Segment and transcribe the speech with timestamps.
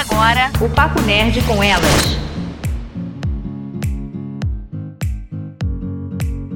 [0.00, 2.29] Agora o Papo Nerd com elas.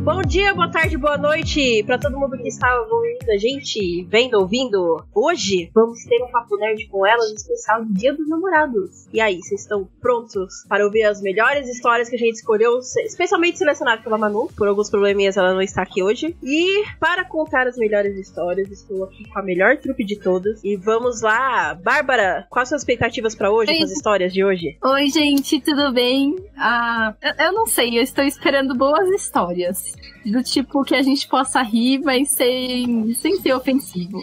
[0.05, 4.35] Bom dia, boa tarde, boa noite para todo mundo que está ouvindo a gente, vendo,
[4.35, 5.03] ouvindo.
[5.15, 9.09] Hoje vamos ter um papo nerd com elas especial Dia dos Namorados.
[9.15, 13.57] E aí, vocês estão prontos para ouvir as melhores histórias que a gente escolheu, especialmente
[13.57, 14.51] selecionado pela Manu?
[14.55, 16.37] Por alguns probleminhas ela não está aqui hoje.
[16.43, 20.63] E para contar as melhores histórias, estou aqui com a melhor trupe de todas.
[20.63, 24.77] E vamos lá, Bárbara, quais são as expectativas para hoje, as histórias de hoje?
[24.85, 26.37] Oi, gente, tudo bem?
[26.59, 30.14] Ah, eu, eu não sei, eu estou esperando boas histórias listening.
[30.25, 34.19] Do tipo que a gente possa rir, mas sem, sem ser ofensivo.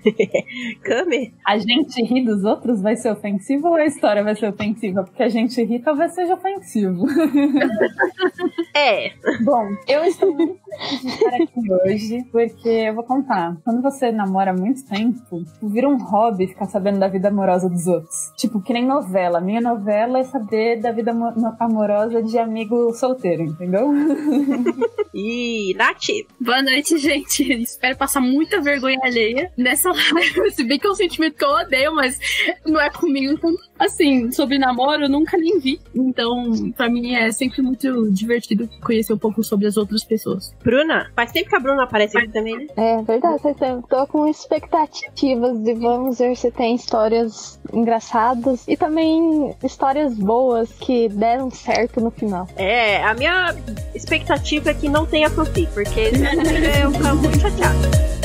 [0.82, 1.34] Kame?
[1.44, 5.04] A gente rir dos outros vai ser ofensivo ou a história vai ser ofensiva?
[5.04, 7.06] Porque a gente rir talvez seja ofensivo.
[8.74, 9.10] é.
[9.42, 13.56] Bom, eu estou muito feliz de estar aqui hoje, porque eu vou contar.
[13.64, 18.32] Quando você namora muito tempo, vira um hobby ficar sabendo da vida amorosa dos outros.
[18.36, 19.40] Tipo, que nem novela.
[19.40, 21.12] Minha novela é saber da vida
[21.58, 23.90] amorosa de amigo solteiro, entendeu?
[25.18, 26.08] E Nath.
[26.38, 27.50] Boa noite, gente.
[27.62, 30.50] Espero passar muita vergonha alheia nessa live.
[30.50, 32.18] Se bem que é um sentimento que eu odeio, mas
[32.66, 33.32] não é comigo.
[33.32, 35.80] Então, assim, sobre namoro, eu nunca nem vi.
[35.94, 40.54] Então, pra mim é sempre muito divertido conhecer um pouco sobre as outras pessoas.
[40.62, 42.66] Bruna, faz tempo que a Bruna aparece aqui também, né?
[42.76, 43.86] É verdade, faz tempo.
[43.88, 51.08] Tô com expectativas de vamos ver se tem histórias engraçadas e também histórias boas que
[51.08, 52.48] deram certo no final.
[52.56, 53.54] É, a minha
[53.94, 56.10] expectativa é que não tenha fanfic, porque
[56.82, 58.15] eu ficar muito chateada.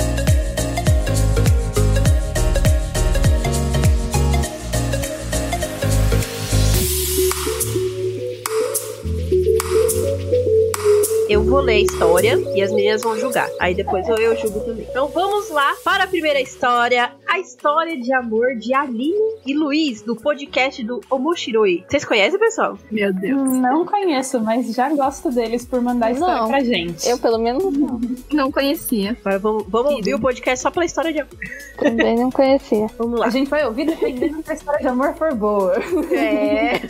[11.61, 13.47] Vou ler a história e as meninas vão julgar.
[13.59, 14.87] Aí depois eu, eu julgo também.
[14.89, 17.11] Então vamos lá para a primeira história.
[17.31, 21.85] A história de amor de Aline e Luiz, do podcast do Omoshiroi.
[21.87, 22.77] Vocês conhecem, pessoal?
[22.91, 23.41] Meu Deus.
[23.41, 27.07] Não conheço, mas já gosto deles por mandar a história não, pra gente.
[27.07, 28.01] Eu, pelo menos, não.
[28.33, 29.15] Não conhecia.
[29.21, 31.37] Agora vamos, vamos ouvir o podcast só pela história de amor.
[31.77, 32.87] Também não conhecia.
[32.99, 33.27] Vamos lá.
[33.27, 35.75] A gente vai ouvir dependendo se a história de amor for boa.
[36.13, 36.81] É.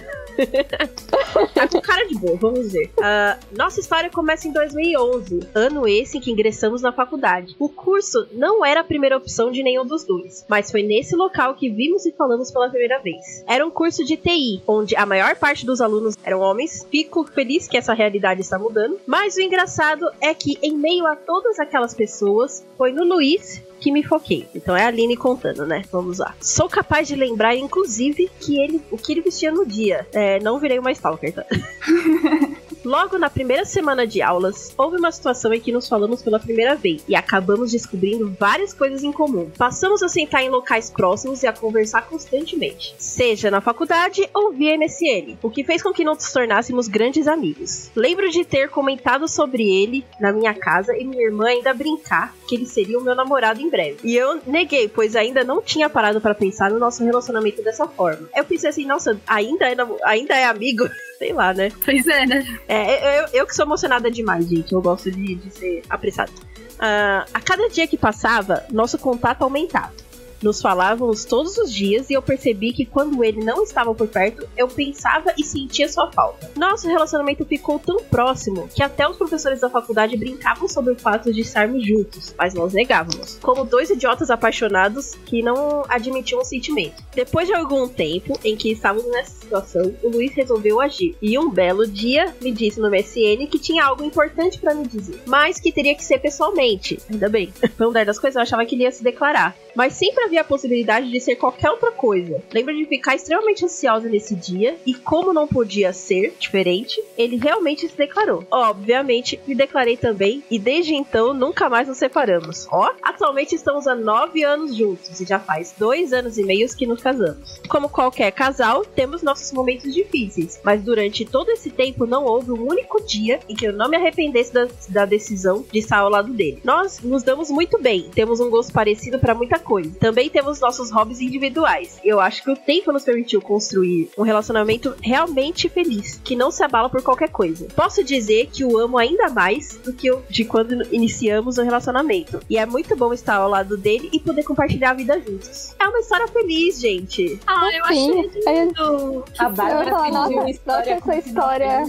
[1.53, 2.91] tá com cara de boa, vamos ver.
[2.97, 7.56] Uh, nossa história começa em 2011, ano esse em que ingressamos na faculdade.
[7.59, 11.56] O curso não era a primeira opção de nenhum dos dois, mas foi nesse local
[11.56, 13.44] que vimos e falamos pela primeira vez.
[13.47, 16.86] Era um curso de TI, onde a maior parte dos alunos eram homens.
[16.90, 21.16] Fico feliz que essa realidade está mudando, mas o engraçado é que, em meio a
[21.16, 24.47] todas aquelas pessoas, foi no Luiz que me foquei.
[24.53, 25.84] Então é a Aline contando, né?
[25.92, 26.36] Vamos lá.
[26.40, 30.08] Sou capaz de lembrar, inclusive, que ele, o que ele vestia no dia.
[30.13, 31.46] É, não virei uma stalker, tá?
[32.84, 36.75] Logo na primeira semana de aulas, houve uma situação em que nos falamos pela primeira
[36.75, 39.52] vez e acabamos descobrindo várias coisas em comum.
[39.56, 44.75] Passamos a sentar em locais próximos e a conversar constantemente, seja na faculdade ou via
[44.78, 47.92] MSN, o que fez com que nos tornássemos grandes amigos.
[47.96, 52.56] Lembro de ter comentado sobre ele na minha casa e minha irmã ainda brincar que
[52.56, 54.00] ele seria o meu namorado em breve.
[54.03, 58.28] E eu neguei, pois ainda não tinha parado para pensar no nosso relacionamento dessa forma.
[58.36, 60.84] Eu pensei assim, nossa, ainda é, ainda é amigo?
[61.21, 61.71] Sei lá, né?
[61.85, 62.43] Pois é, né?
[62.67, 64.73] É, eu, eu que sou emocionada demais, gente.
[64.73, 66.31] Eu gosto de, de ser apressada.
[66.31, 69.93] Uh, a cada dia que passava, nosso contato aumentava.
[70.41, 74.47] Nos falávamos todos os dias e eu percebi que quando ele não estava por perto,
[74.57, 76.50] eu pensava e sentia sua falta.
[76.56, 81.31] Nosso relacionamento ficou tão próximo que até os professores da faculdade brincavam sobre o fato
[81.31, 83.38] de estarmos juntos, mas nós negávamos.
[83.41, 87.03] Como dois idiotas apaixonados que não admitiam o sentimento.
[87.13, 91.16] Depois de algum tempo em que estávamos nessa situação, o Luiz resolveu agir.
[91.22, 95.22] E um belo dia me disse no MSN que tinha algo importante para me dizer,
[95.28, 97.00] mas que teria que ser pessoalmente.
[97.12, 97.53] Ainda bem.
[97.78, 99.56] Foi dar das coisas, eu achava que ele ia se declarar.
[99.75, 102.42] Mas sempre havia a possibilidade de ser qualquer outra coisa.
[102.53, 107.88] Lembro de ficar extremamente ansiosa nesse dia e como não podia ser diferente, ele realmente
[107.90, 108.46] se declarou.
[108.50, 112.66] Obviamente, me declarei também e desde então nunca mais nos separamos.
[112.72, 116.86] Ó, atualmente estamos há nove anos juntos e já faz dois anos e meio que
[116.86, 117.59] nos casamos.
[117.68, 122.69] Como qualquer casal, temos nossos momentos difíceis, mas durante todo esse tempo não houve um
[122.69, 126.31] único dia em que eu não me arrependesse da, da decisão de estar ao lado
[126.31, 126.62] dele.
[126.63, 129.92] Nós nos damos muito bem, temos um gosto parecido para muita coisa.
[130.00, 132.00] Também temos nossos hobbies individuais.
[132.03, 136.63] Eu acho que o tempo nos permitiu construir um relacionamento realmente feliz, que não se
[136.63, 137.68] abala por qualquer coisa.
[137.75, 142.39] Posso dizer que o amo ainda mais do que o de quando iniciamos o relacionamento.
[142.50, 145.75] E é muito bom estar ao lado dele e poder compartilhar a vida juntos.
[145.79, 147.39] É uma história feliz, gente.
[147.47, 149.25] Ah, eu achei lindo.
[149.38, 151.83] A Bárbara pediu nossa, história nossa, essa história.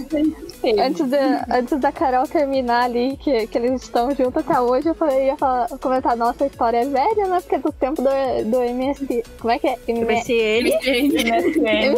[0.79, 4.95] Antes, da- antes da Carol terminar ali, que, que eles estão juntos até hoje, eu
[4.95, 7.39] falei, ia falar- comentar, nossa, a história é velha, né?
[7.41, 8.09] Porque é do tempo do,
[8.45, 9.23] do MS.
[9.39, 9.77] Como é que é?
[9.87, 10.33] MS.
[10.33, 11.09] MSN.
[11.09, 11.95] MSN.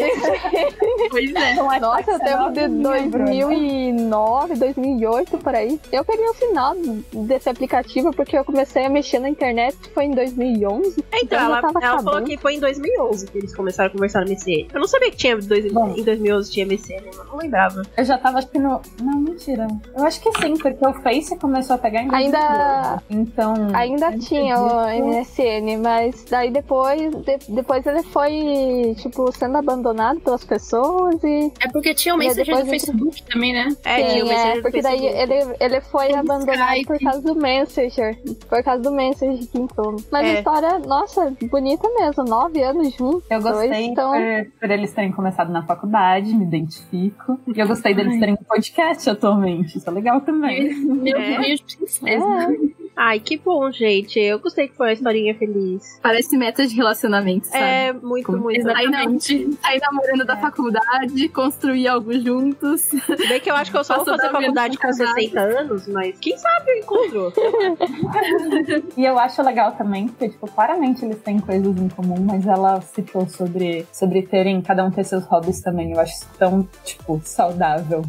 [1.10, 1.46] Pois é.
[1.76, 2.84] É Nossa, o tempo de né?
[3.10, 5.80] 2009, 2008, por aí.
[5.92, 6.74] Eu peguei o final
[7.14, 11.04] desse aplicativo porque eu comecei a mexer na internet, foi em 2011.
[11.12, 12.26] É, Então, já ela, tava ela falou acabando.
[12.30, 14.68] que foi em 2011 que eles começaram a conversar no MSN.
[14.74, 15.94] Eu não sabia que tinha dois, Bom.
[15.96, 17.82] em 2011 tinha MSN, eu não lembrava.
[17.98, 18.82] Eu já tava acho que no.
[19.02, 19.68] Não, mentira.
[19.96, 23.22] Eu acho que sim, porque o Face começou a pegar em Ainda- 2012.
[23.22, 23.54] Então.
[23.74, 30.20] Ainda eu tinha o MSN, mas daí depois, de- depois ele foi, tipo, sendo abandonado
[30.22, 31.52] pelas pessoas e.
[31.60, 33.68] É porque tinha o Messenger depois do Facebook também, né?
[33.84, 36.86] É, Sim, tinha o é, porque daí ele, ele foi Tem abandonado Skype.
[36.88, 38.18] por causa do Messenger.
[38.50, 39.96] Por causa do Messenger que entrou.
[40.12, 40.30] Mas É.
[40.30, 42.24] a história, nossa, bonita mesmo.
[42.24, 43.24] Nove anos juntos.
[43.30, 47.40] Eu gostei Dois, então- por, por eles terem começado na faculdade, me identifico.
[47.56, 49.78] E eu gostei deles terem um podcast atualmente.
[49.78, 50.74] Isso é legal também.
[50.76, 51.38] Meu É.
[51.40, 52.26] beijo de princesa.
[52.26, 52.65] É.
[52.98, 54.18] Ai, que bom, gente.
[54.20, 56.00] Eu gostei que foi uma historinha feliz.
[56.02, 57.64] Parece meta de relacionamento, sabe?
[57.64, 58.60] É, muito, Como- muito.
[58.60, 59.54] Exatamente.
[59.62, 62.82] Sair namorando da faculdade, construir algo juntos.
[62.82, 65.14] Se bem que eu acho que eu só vou Passou fazer da faculdade com casada.
[65.14, 67.34] 60 anos, mas quem sabe eu encontro.
[68.98, 72.80] E eu acho legal também, porque, tipo, claramente eles têm coisas em comum, mas ela
[72.82, 75.92] citou sobre, sobre terem, cada um ter seus hobbies também.
[75.92, 78.02] Eu acho isso tão, tipo, saudável.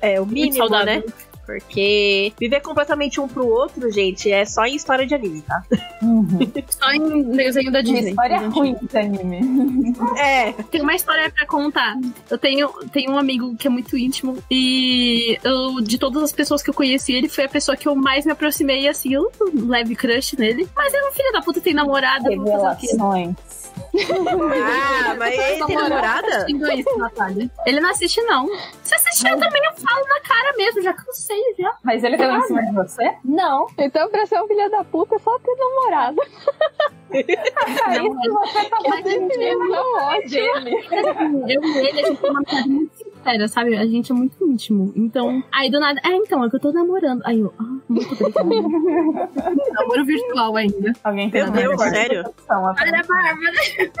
[0.00, 0.86] É, o mínimo, saudável.
[0.86, 1.02] né?
[1.46, 5.62] Porque viver completamente um pro outro, gente, é só em história de anime, tá?
[6.02, 6.26] Uhum.
[6.68, 8.10] Só em desenho da Uma Disney.
[8.10, 8.54] história gente.
[8.54, 9.94] ruim desse anime.
[10.18, 10.52] É.
[10.52, 11.94] Tem uma história pra contar.
[12.28, 16.62] Eu tenho, tenho um amigo que é muito íntimo e eu, de todas as pessoas
[16.62, 19.94] que eu conheci, ele foi a pessoa que eu mais me aproximei, assim, eu leve
[19.94, 20.68] crush nele.
[20.74, 22.28] Mas ele é um filho da puta, tem namorada?
[22.28, 23.36] Revelações.
[24.10, 26.26] Ah, mas ele tem namorada?
[26.28, 27.50] assistindo isso, Natália.
[27.66, 28.48] Ele não assiste, não.
[28.82, 31.76] Se assistir, eu também eu falo na cara mesmo, já cansei, já.
[31.82, 33.14] Mas ele deu em cima de você?
[33.24, 33.66] Não.
[33.78, 36.20] Então, pra ser um filho da puta, é só ter namorado.
[37.12, 39.28] Aí se você tá fazendo
[39.68, 41.48] Não, ótimo.
[41.48, 43.76] Eu e ele, a gente tem uma amizade muito sincera, sabe?
[43.76, 44.92] A gente é muito íntimo.
[44.96, 47.22] Então, aí do nada, é, então, é que eu tô namorando.
[47.24, 48.46] Aí eu, ah, muito obrigada.
[49.72, 50.92] Namoro virtual ainda.
[51.04, 51.96] Alguém tem Meu Deus, namorado?
[51.96, 52.24] sério?
[52.48, 53.92] Olha a Bárbara.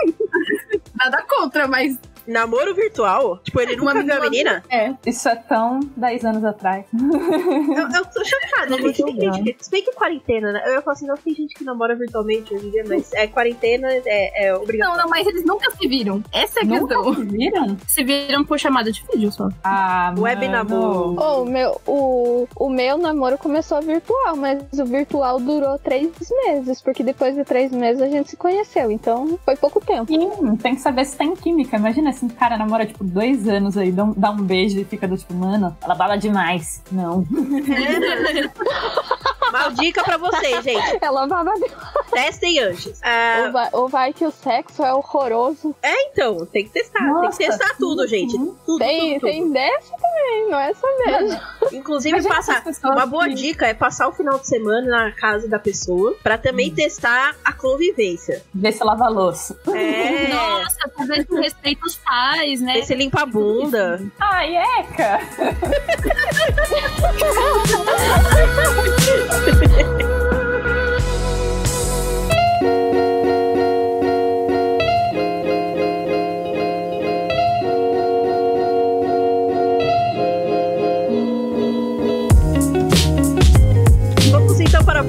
[0.96, 3.38] Nada contra, mas Namoro virtual?
[3.38, 4.98] Tipo, ele Uma nunca viu a menina- menina?
[5.06, 6.84] Isso é tão 10 anos atrás.
[6.92, 9.02] Eu, eu tô chocada, gente.
[9.02, 10.62] Tem gente que, se bem que quarentena, né?
[10.66, 13.26] Eu ia falar assim, não tem gente que namora virtualmente hoje em dia, mas é
[13.26, 14.96] quarentena, é, é obrigatório.
[14.96, 16.22] não, não, mas eles nunca se viram.
[16.32, 17.14] Essa é a Nunca questão.
[17.14, 17.76] se viram?
[17.86, 19.48] Se viram por chamada de vídeo só.
[19.62, 20.52] Ah, Web mano.
[20.70, 21.16] namoro.
[21.18, 26.10] Oh, o, meu, o, o meu namoro começou virtual, mas o virtual durou três
[26.46, 30.06] meses, porque depois de três meses a gente se conheceu, então foi pouco tempo.
[30.06, 31.76] Sim, tem que saber se tem química.
[31.76, 34.84] Imagina assim, um cara namora tipo dois anos aí, dá um, dá um beijo e
[34.84, 36.82] fica do tipo, mano, ela bala demais.
[36.90, 37.24] Não.
[39.48, 40.98] Uma dica pra vocês, gente.
[41.00, 41.44] Ela vai,
[42.12, 43.00] Testem antes.
[43.02, 45.74] Ah, ou, vai, ou vai que o sexo é horroroso.
[45.82, 46.98] então, tem que testar.
[46.98, 48.32] tem Nossa, que testar tudo, sim, gente.
[48.32, 48.54] sim.
[48.66, 49.30] Tudo, Tem, tudo, tudo.
[49.30, 51.40] tem dessa também, não é só mesmo.
[51.72, 52.64] Inclusive, Imagina passar.
[52.92, 56.36] Uma boa que- dica é passar o final de semana na casa da pessoa pra
[56.36, 58.42] também testar a convivência.
[58.52, 59.56] Ver se lava a louça.
[59.72, 60.28] É.
[60.28, 62.82] Nossa, pra ver se respeita os pais, né?
[62.82, 64.02] Se limpa a bunda.
[64.18, 65.20] Ai, Eca!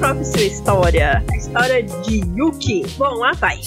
[0.00, 1.24] para a próxima história.
[1.32, 2.82] A história de Yuki.
[2.96, 3.58] Bom, lá vai.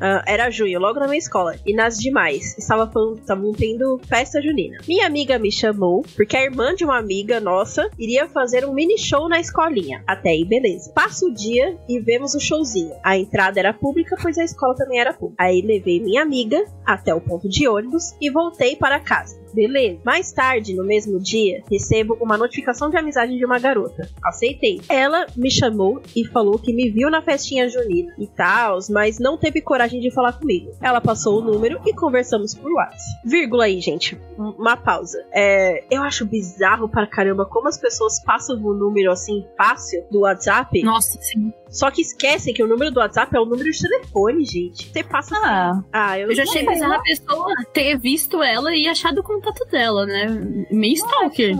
[0.00, 1.54] Ah, era junho, logo na minha escola.
[1.66, 4.78] E nas demais, estava falando- estavam tendo festa junina.
[4.86, 8.98] Minha amiga me chamou, porque a irmã de uma amiga nossa iria fazer um mini
[8.98, 10.02] show na escolinha.
[10.06, 10.90] Até aí, beleza.
[10.94, 12.94] Passa o dia e vemos o showzinho.
[13.04, 15.42] A entrada era pública, pois a escola também era pública.
[15.42, 19.37] Aí levei minha amiga até o ponto de ônibus e voltei para casa.
[19.54, 20.00] Beleza.
[20.04, 24.08] Mais tarde, no mesmo dia, recebo uma notificação de amizade de uma garota.
[24.24, 24.80] Aceitei.
[24.88, 29.36] Ela me chamou e falou que me viu na festinha junina e tal, mas não
[29.38, 30.72] teve coragem de falar comigo.
[30.82, 32.98] Ela passou o número e conversamos por WhatsApp.
[33.24, 34.18] Vírgula aí, gente.
[34.38, 35.24] Um- Uma pausa.
[35.32, 40.20] É, eu acho bizarro para caramba como as pessoas passam o número assim fácil do
[40.20, 40.82] WhatsApp.
[40.82, 41.52] Nossa, sim.
[41.70, 44.90] Só que esquecem que o número do WhatsApp é o número de telefone, gente.
[44.90, 45.36] Você passa.
[45.42, 49.22] Ah, Ah, eu, Eu já achei bizarro a pessoa ter visto ela e achado o
[49.22, 50.26] contato dela, né?
[50.70, 51.56] Meio stalker.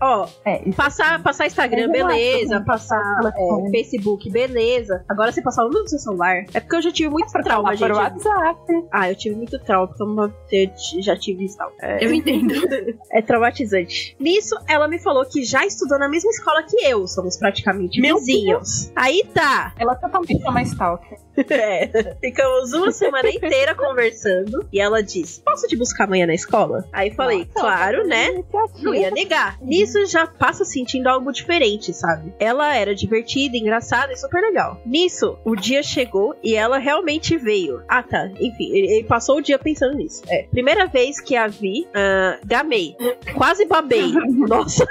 [0.00, 2.60] Ó, é, passar, passar Instagram, relaxo beleza.
[2.66, 5.04] Passar é, Facebook, beleza.
[5.08, 6.44] Agora você passar o número do seu celular.
[6.52, 7.92] É porque eu já tive muito trauma, falar gente.
[7.92, 8.60] WhatsApp.
[8.92, 11.58] Ah, eu tive muito trauma, porque eu já tive isso.
[11.80, 12.54] É, Eu entendo.
[13.12, 14.16] é traumatizante.
[14.18, 17.06] Nisso, ela me falou que já estudou na mesma escola que eu.
[17.06, 18.90] Somos praticamente Meu vizinhos.
[18.96, 19.51] Aí tá.
[19.78, 21.18] Ela totalmente é uma stalker.
[21.52, 22.16] É.
[22.20, 24.66] Ficamos uma semana inteira conversando.
[24.72, 26.86] E ela disse: Posso te buscar amanhã na escola?
[26.92, 28.42] Aí falei: Claro, né?
[28.80, 29.58] Não ia negar.
[29.60, 32.32] Nisso já passa sentindo algo diferente, sabe?
[32.38, 34.80] Ela era divertida, engraçada e super legal.
[34.84, 37.82] Nisso, o dia chegou e ela realmente veio.
[37.88, 38.30] Ah, tá.
[38.40, 40.22] Enfim, ele, passou o dia pensando nisso.
[40.28, 40.46] É.
[40.50, 42.96] Primeira vez que a vi, ah, gamei.
[43.34, 44.12] Quase babei.
[44.48, 44.86] Nossa.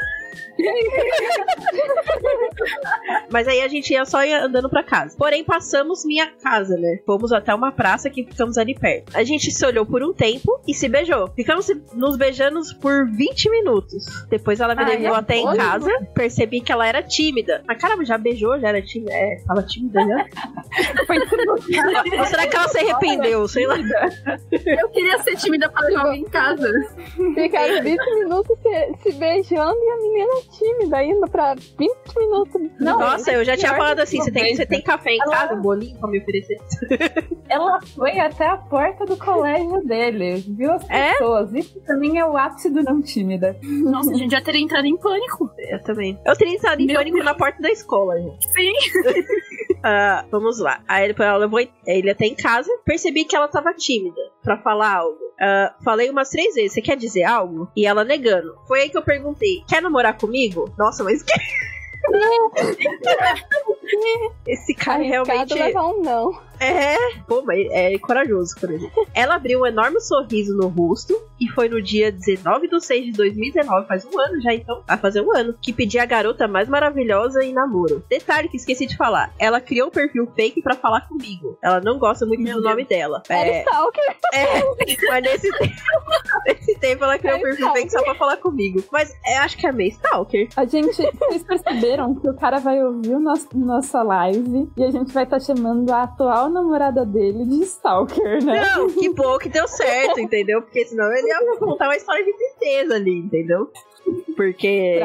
[3.32, 5.16] Mas aí a gente ia só andando pra casa.
[5.18, 7.00] Porém, passamos minha casa, né?
[7.06, 9.16] Fomos até uma praça que ficamos ali perto.
[9.16, 11.30] A gente se olhou por um tempo e se beijou.
[11.36, 14.06] Ficamos nos beijando por 20 minutos.
[14.30, 15.90] Depois ela me levou é até em casa.
[16.14, 17.64] Percebi que ela era tímida.
[17.68, 19.14] Mas caramba, já beijou, já era tímida.
[19.14, 20.26] É, tava tímida já.
[22.20, 23.48] Ou será que ela se arrependeu?
[23.48, 23.78] Sei lá.
[24.82, 26.70] Eu queria ser tímida pra levar em casa.
[27.36, 31.80] Ficaram 20 minutos se, se beijando e a menina tímida, indo pra 20
[32.18, 32.62] minutos.
[32.80, 35.54] Não, Nossa, eu já tinha falado assim: você tem, você tem café em Ela- casa,
[35.56, 36.58] um bolinho pra me oferecer?
[37.50, 41.12] Ela foi até a porta do colégio dele, viu as É?
[41.14, 41.54] pessoas.
[41.54, 43.56] Isso também é o ápice do não tímida.
[43.64, 45.50] Nossa, a gente já teria entrado em pânico.
[45.58, 46.20] Eu também.
[46.26, 48.48] Eu teria entrado em Meu pânico na porta da escola, gente.
[48.52, 48.72] Sim.
[49.84, 50.82] Ah, vamos lá.
[50.88, 52.70] Aí depois ela levou ele até em casa.
[52.86, 55.20] Percebi que ela tava tímida pra falar algo.
[55.40, 57.70] Ah, falei umas três vezes: Você quer dizer algo?
[57.76, 58.56] E ela negando.
[58.68, 60.72] Foi aí que eu perguntei: Quer namorar comigo?
[60.78, 61.34] Nossa, mas que.
[64.48, 65.54] Esse cara realmente.
[65.54, 66.52] Levar um não.
[66.62, 66.96] É,
[67.28, 69.08] pô, mas é corajoso, por exemplo.
[69.16, 73.12] Ela abriu um enorme sorriso no rosto e foi no dia 19 de 6 de
[73.14, 76.70] 2019, faz um ano já então, vai fazer um ano, que pedi a garota mais
[76.70, 78.04] maravilhosa em namoro.
[78.08, 81.58] Detalhe que esqueci de falar, ela criou um perfil fake pra falar comigo.
[81.64, 83.24] Ela não gosta muito Meu do nome dela.
[83.28, 84.16] É, stalker.
[84.32, 84.62] é,
[85.10, 85.74] mas nesse tempo,
[86.46, 88.84] nesse tempo ela criou um perfil fake só pra falar comigo.
[88.92, 90.48] Mas é, acho que é meio stalker.
[90.56, 93.48] A gente, vocês perceberam que o cara vai ouvir o nosso,
[93.82, 98.64] nossa live e a gente vai estar chamando a atual namorada dele de Stalker, né?
[98.76, 100.62] Não, que bom que deu certo, entendeu?
[100.62, 103.72] Porque senão ele ia contar uma história de tristeza ali, entendeu?
[104.38, 105.00] Porque.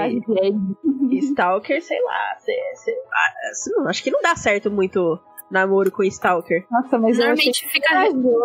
[1.10, 5.18] Stalker, sei lá, sei, sei lá, não, acho que não dá certo muito
[5.50, 6.66] namoro com Stalker.
[6.70, 7.88] Nossa, mas eu achei Normalmente fica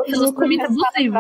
[0.08, 1.16] relacionamento abusivo.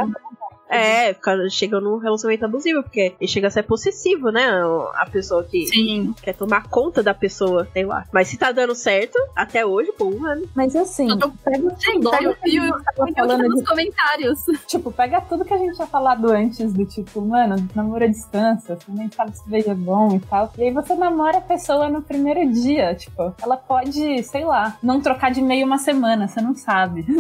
[0.72, 1.16] É,
[1.50, 4.48] chega num relacionamento abusivo, porque ele chega a ser possessivo, né?
[4.96, 6.14] A pessoa que Sim.
[6.22, 8.06] quer tomar conta da pessoa, sei lá.
[8.12, 10.48] Mas se tá dando certo, até hoje, pô, um ano.
[10.56, 11.58] Mas assim, Eu tô- pega,
[12.00, 12.12] dó.
[12.12, 12.72] pega tava eu
[13.14, 14.40] tá falando nos de, comentários.
[14.68, 18.76] tipo, pega tudo que a gente tinha falado antes do tipo, mano, namoro à distância,
[18.76, 20.52] você nem sabe se é bom e tal.
[20.58, 25.02] E aí você namora a pessoa no primeiro dia, tipo, ela pode, sei lá, não
[25.02, 27.06] trocar de meio uma semana, você não sabe.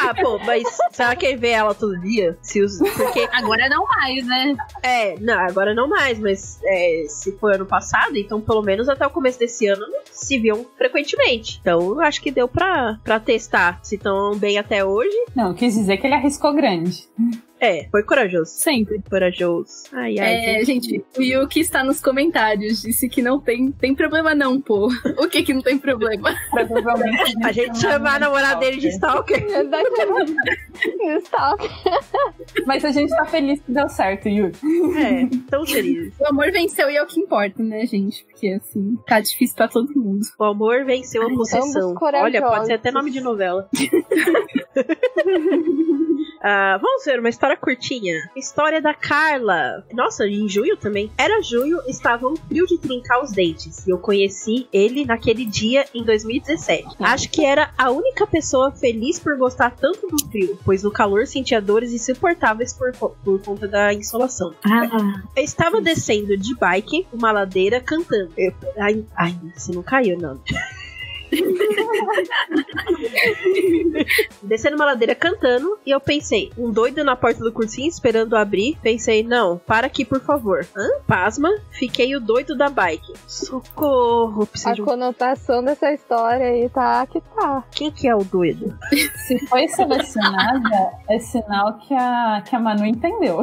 [0.00, 2.36] Ah, pô, mas será que vê ela todo dia?
[2.42, 4.56] Se os, porque, Agora não mais, né?
[4.82, 9.06] é, não, agora não mais, mas é, se foi ano passado, então pelo menos até
[9.06, 11.58] o começo desse ano se viam frequentemente.
[11.60, 15.16] Então eu acho que deu pra, pra testar se estão bem até hoje.
[15.34, 17.08] Não, quis dizer que ele arriscou grande.
[17.60, 18.50] É, foi corajoso.
[18.50, 19.00] Sempre.
[19.08, 19.84] Corajoso.
[19.92, 20.60] Ai, ai.
[20.60, 22.82] É, gente, o Yuki está nos comentários.
[22.82, 24.88] Disse que não tem, tem problema, não, pô.
[25.18, 26.34] O que que não tem problema?
[26.50, 27.34] Provavelmente.
[27.42, 29.42] A gente chama a namorada dele de Stalker.
[31.22, 31.70] Stalker.
[32.66, 34.52] Mas a gente tá feliz que deu certo, Yuri.
[34.96, 36.14] É, tão felizes.
[36.24, 38.24] O amor venceu e é o que importa, né, gente?
[38.24, 40.20] Porque, assim, tá difícil pra todo mundo.
[40.38, 41.94] O amor venceu a possessão.
[42.00, 43.68] Olha, pode ser até nome de novela.
[46.46, 48.16] Ah, vamos ver uma história curtinha.
[48.36, 49.82] História da Carla.
[49.94, 51.10] Nossa, em junho também.
[51.16, 53.86] Era junho, estava um frio de trincar os dentes.
[53.86, 56.96] E eu conheci ele naquele dia em 2017.
[57.00, 61.26] Acho que era a única pessoa feliz por gostar tanto do frio, pois no calor
[61.26, 64.52] sentia dores insuportáveis por, por conta da insolação.
[64.66, 68.30] Ah, Eu estava descendo de bike uma ladeira cantando.
[68.36, 70.38] Eu, ai, ai, você não caiu, não.
[74.42, 78.78] Descendo uma ladeira cantando e eu pensei, um doido na porta do cursinho esperando abrir.
[78.82, 80.66] Pensei, não, para aqui por favor.
[80.76, 80.86] Hã?
[81.06, 83.12] Pasma, fiquei o doido da bike.
[83.26, 84.84] Socorro, preciso A de um...
[84.84, 87.64] conotação dessa história aí tá que tá.
[87.70, 88.76] Quem que é o doido?
[89.26, 93.40] Se foi selecionada, é sinal que a, que a Manu entendeu.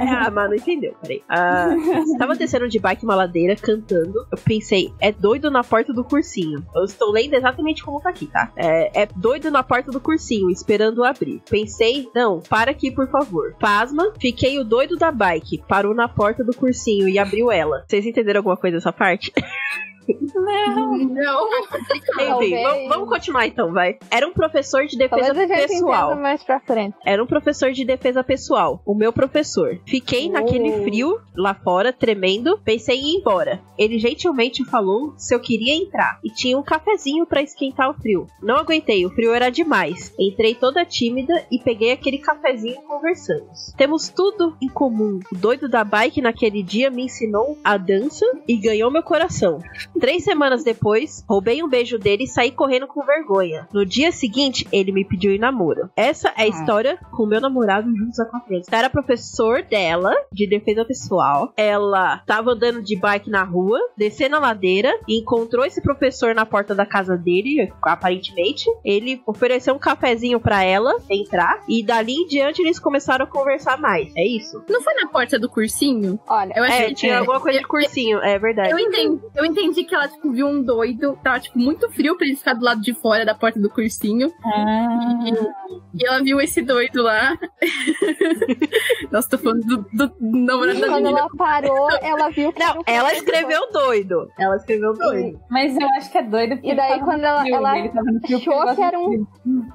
[0.00, 1.22] Ah, mas não entendeu, peraí.
[1.28, 1.68] Ah,
[2.18, 4.26] tava descendo de bike uma ladeira, cantando.
[4.30, 6.64] Eu pensei, é doido na porta do cursinho.
[6.74, 8.52] Eu estou lendo exatamente como tá aqui, tá?
[8.56, 11.42] É, é doido na porta do cursinho, esperando abrir.
[11.48, 13.54] Pensei, não, para aqui, por favor.
[13.58, 15.62] Pasma, fiquei o doido da bike.
[15.68, 17.84] Parou na porta do cursinho e abriu ela.
[17.86, 19.32] Vocês entenderam alguma coisa dessa parte?
[20.34, 20.94] Não.
[20.94, 22.62] Enfim, Talvez.
[22.62, 23.98] vamos, vamos continuar então, vai.
[24.10, 26.16] Era um professor de defesa Talvez a gente pessoal.
[26.16, 26.96] mais pra frente.
[27.04, 29.78] Era um professor de defesa pessoal, o meu professor.
[29.86, 30.32] Fiquei Oh.
[30.32, 33.60] naquele frio lá fora, tremendo, pensei em ir embora.
[33.78, 38.26] Ele gentilmente falou se eu queria entrar e tinha um cafezinho pra esquentar o frio.
[38.42, 40.12] Não aguentei, o frio era demais.
[40.18, 43.72] Entrei toda tímida e peguei aquele cafezinho e conversamos.
[43.76, 45.18] Temos tudo em comum.
[45.32, 49.58] O doido da bike naquele dia me ensinou a dança e ganhou meu coração.
[50.00, 53.68] Três semanas depois, roubei um beijo dele e saí correndo com vergonha.
[53.72, 55.90] No dia seguinte, ele me pediu em namoro.
[55.94, 58.66] Essa é a história com o meu namorado juntos há quatro anos.
[58.72, 61.52] Era professor dela, de defesa pessoal.
[61.54, 66.46] Ela tava andando de bike na rua, descendo a ladeira, e encontrou esse professor na
[66.46, 68.64] porta da casa dele, aparentemente.
[68.82, 73.78] Ele ofereceu um cafezinho pra ela entrar, e dali em diante eles começaram a conversar
[73.78, 74.10] mais.
[74.16, 74.64] É isso?
[74.66, 76.18] Não foi na porta do cursinho?
[76.26, 78.70] Olha, Eu achei É, tinha alguma coisa de cursinho, é verdade.
[78.70, 82.26] Eu entendi, eu entendi que ela, tipo, viu um doido, tava, tipo, muito frio pra
[82.26, 84.32] ele ficar do lado de fora da porta do cursinho.
[84.44, 85.18] Ah,
[85.94, 87.36] E ela viu esse doido lá.
[89.10, 91.18] Nossa, tô falando do, do namorado da quando menina.
[91.20, 93.16] ela parou, ela viu que Não, ela professor.
[93.16, 94.28] escreveu doido.
[94.38, 95.38] Ela escreveu doido.
[95.50, 98.82] mas eu acho que é doido porque E daí, quando ela- frio, ela achou que
[98.82, 99.26] era um-.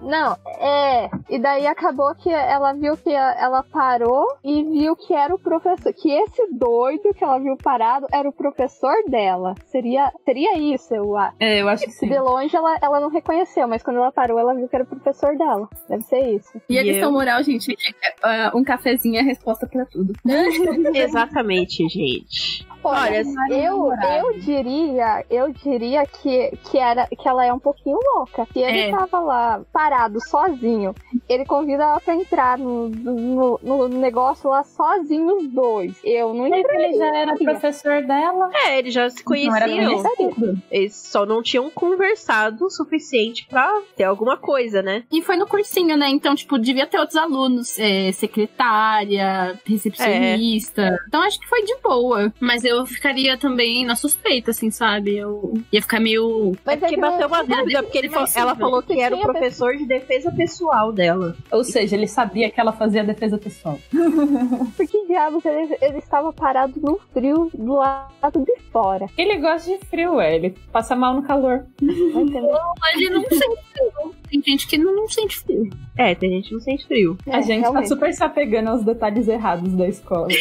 [0.01, 1.09] Não, é.
[1.29, 5.93] E daí acabou que ela viu que ela parou e viu que era o professor.
[5.93, 9.53] Que esse doido que ela viu parado era o professor dela.
[9.65, 11.35] Seria, seria isso, eu acho.
[11.39, 12.07] É, eu acho que sim.
[12.07, 14.87] De longe ela, ela não reconheceu, mas quando ela parou, ela viu que era o
[14.87, 15.69] professor dela.
[15.89, 16.61] Deve ser isso.
[16.69, 17.11] E a E lição eu?
[17.11, 17.75] moral, gente,
[18.23, 20.13] é, uh, um cafezinho é a resposta pra tudo.
[20.93, 22.67] Exatamente, gente.
[22.89, 28.47] Olha, eu, eu diria, eu diria que, que, era, que ela é um pouquinho louca.
[28.53, 28.91] Se ele É.
[28.91, 30.93] tava lá parado sozinho,
[31.27, 35.99] ele convida ela pra entrar no, no, no negócio lá sozinho os dois.
[36.03, 38.49] Eu não Mas ele já era professor dela.
[38.53, 40.61] É, eles já se Não era conheciam.
[40.71, 45.03] Eles só não tinham conversado o suficiente pra ter alguma coisa, né?
[45.11, 46.09] E foi no cursinho, né?
[46.09, 47.77] Então, tipo, devia ter outros alunos.
[47.79, 50.97] é, secretária, recepcionista.
[51.07, 52.33] Então, acho que foi de boa.
[52.39, 55.15] Mas eu ficaria também na suspeita, assim, sabe?
[55.17, 56.53] Eu ia ficar meio...
[56.65, 59.13] Mas é porque que bateu uma é dúvida, porque ele fa- ela falou que era
[59.15, 61.35] o Tinha professor de defesa pessoal dela.
[61.51, 63.77] Ou seja, ele sabia que ela fazia defesa pessoal.
[64.75, 69.05] Por que diabos ele, ele estava parado no frio do lado de fora?
[69.17, 70.35] Ele gosta de frio, é.
[70.35, 71.65] Ele passa mal no calor.
[71.81, 72.73] Não?
[72.95, 73.39] Ele não sente
[73.73, 74.15] frio.
[74.43, 75.69] Tem gente que não, não sente frio.
[75.97, 77.17] É, tem gente que não sente frio.
[77.27, 77.83] a É, gente realmente.
[77.83, 80.27] tá super se apegando aos detalhes errados da escola.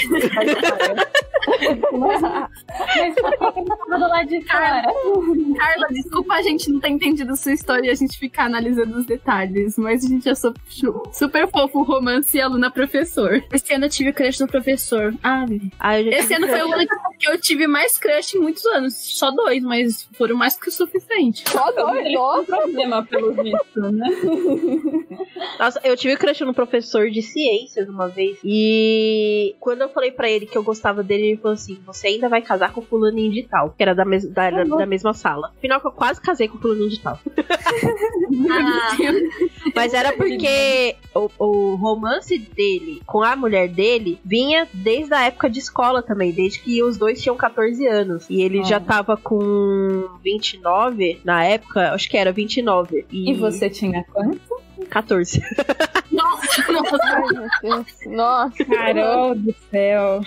[1.92, 2.48] Mas tá
[3.96, 4.82] do lado de fora.
[5.58, 9.04] Carla, desculpa a gente não ter entendido sua história e a gente ficar analisando os
[9.06, 13.42] detalhes, mas a gente é su- su- super fofo romance e aluna professor.
[13.52, 15.14] Esse ano eu tive crush no professor.
[15.22, 15.44] Ah.
[15.78, 16.74] Ah, Esse ano foi o crush.
[16.80, 16.86] ano
[17.18, 18.94] que eu tive mais crush em muitos anos.
[19.18, 21.44] Só dois, mas foram mais que o suficiente.
[21.48, 22.56] Só dois, nossa.
[22.56, 24.06] problema, pelo visto, né?
[25.58, 28.38] Nossa, eu tive crush no professor de ciências uma vez.
[28.44, 32.28] E quando eu falei pra ele que eu gostava dele, ele falou assim: Você ainda
[32.28, 35.12] vai casar com o fulaninho de tal, que era da, mes da, da- da mesma
[35.14, 35.52] sala.
[35.56, 37.18] Afinal, que eu quase casei com o fulaninho de tal.
[38.50, 38.96] Ah,
[39.74, 45.48] Mas era porque o, o romance dele com a mulher dele vinha desde a época
[45.50, 48.26] de escola também, desde que os dois tinham 14 anos.
[48.28, 48.64] E ele Ah.
[48.64, 53.04] já tava com 29 na época, acho que era 29.
[53.10, 54.40] E, E você tinha quanto?
[54.90, 55.40] 14.
[56.12, 56.98] nossa, nossa.
[57.02, 58.14] Ai.
[58.14, 58.64] Nossa.
[58.64, 60.20] Carol do céu.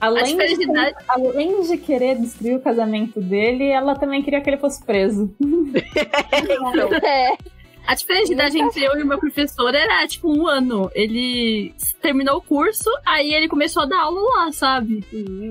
[0.00, 0.66] Além de,
[1.08, 5.34] além de querer destruir o casamento dele, ela também queria que ele fosse preso.
[7.02, 7.36] É.
[7.86, 10.90] a disparidade entre eu e o meu professor era tipo um ano.
[10.94, 15.04] Ele terminou o curso, aí ele começou a dar aula lá, sabe?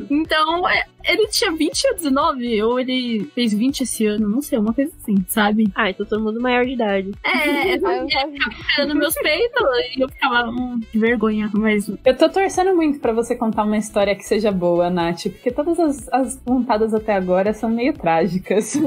[0.09, 4.57] Então, é, Ele tinha 20 ou 19, ou ele fez 20 esse ano, não sei,
[4.57, 5.67] uma coisa assim, sabe?
[5.75, 7.11] Ah, então todo mundo maior de idade.
[7.23, 8.39] É, eu vi.
[8.75, 9.61] pegando meus peitos
[9.95, 11.89] e eu ficava, hum, que vergonha, mas.
[12.05, 15.79] Eu tô torcendo muito pra você contar uma história que seja boa, Nath, porque todas
[15.79, 18.75] as, as contadas até agora são meio trágicas.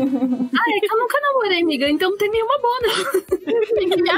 [0.56, 3.20] Ah, é que eu nunca namorei, amiga, então não tem nenhuma boa, não.
[3.74, 4.10] tem que ver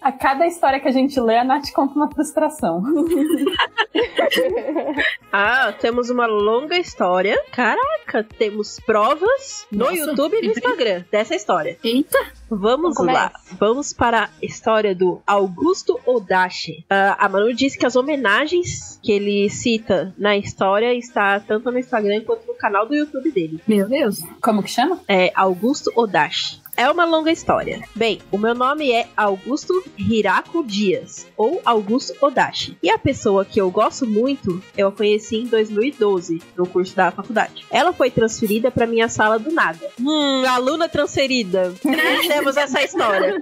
[0.00, 2.82] A cada história que a gente lê, a Nath conta uma frustração.
[5.30, 7.36] Ah, temos uma longa história.
[7.52, 9.94] Caraca, temos provas no Nossa.
[9.96, 11.76] YouTube e no Instagram dessa história.
[11.84, 12.18] Eita,
[12.50, 13.30] Vamos Então lá.
[13.58, 16.84] Vamos para a história do Augusto Odashi.
[16.88, 21.78] Ah, a Manu disse que as homenagens que ele cita na história está tanto no
[21.78, 23.60] Instagram quanto no canal do YouTube dele.
[23.66, 24.20] meu Deus.
[24.40, 25.00] Como que chama?
[25.06, 26.62] É Augusto Odashi.
[26.78, 27.82] É uma longa história.
[27.92, 32.78] Bem, o meu nome é Augusto Hirako Dias, ou Augusto Odashi.
[32.80, 37.10] E a pessoa que eu gosto muito, eu a conheci em 2012, no curso da
[37.10, 37.66] faculdade.
[37.68, 39.90] Ela foi transferida para minha sala do nada.
[40.00, 41.74] Hum, aluna transferida.
[42.28, 43.40] Temos essa história.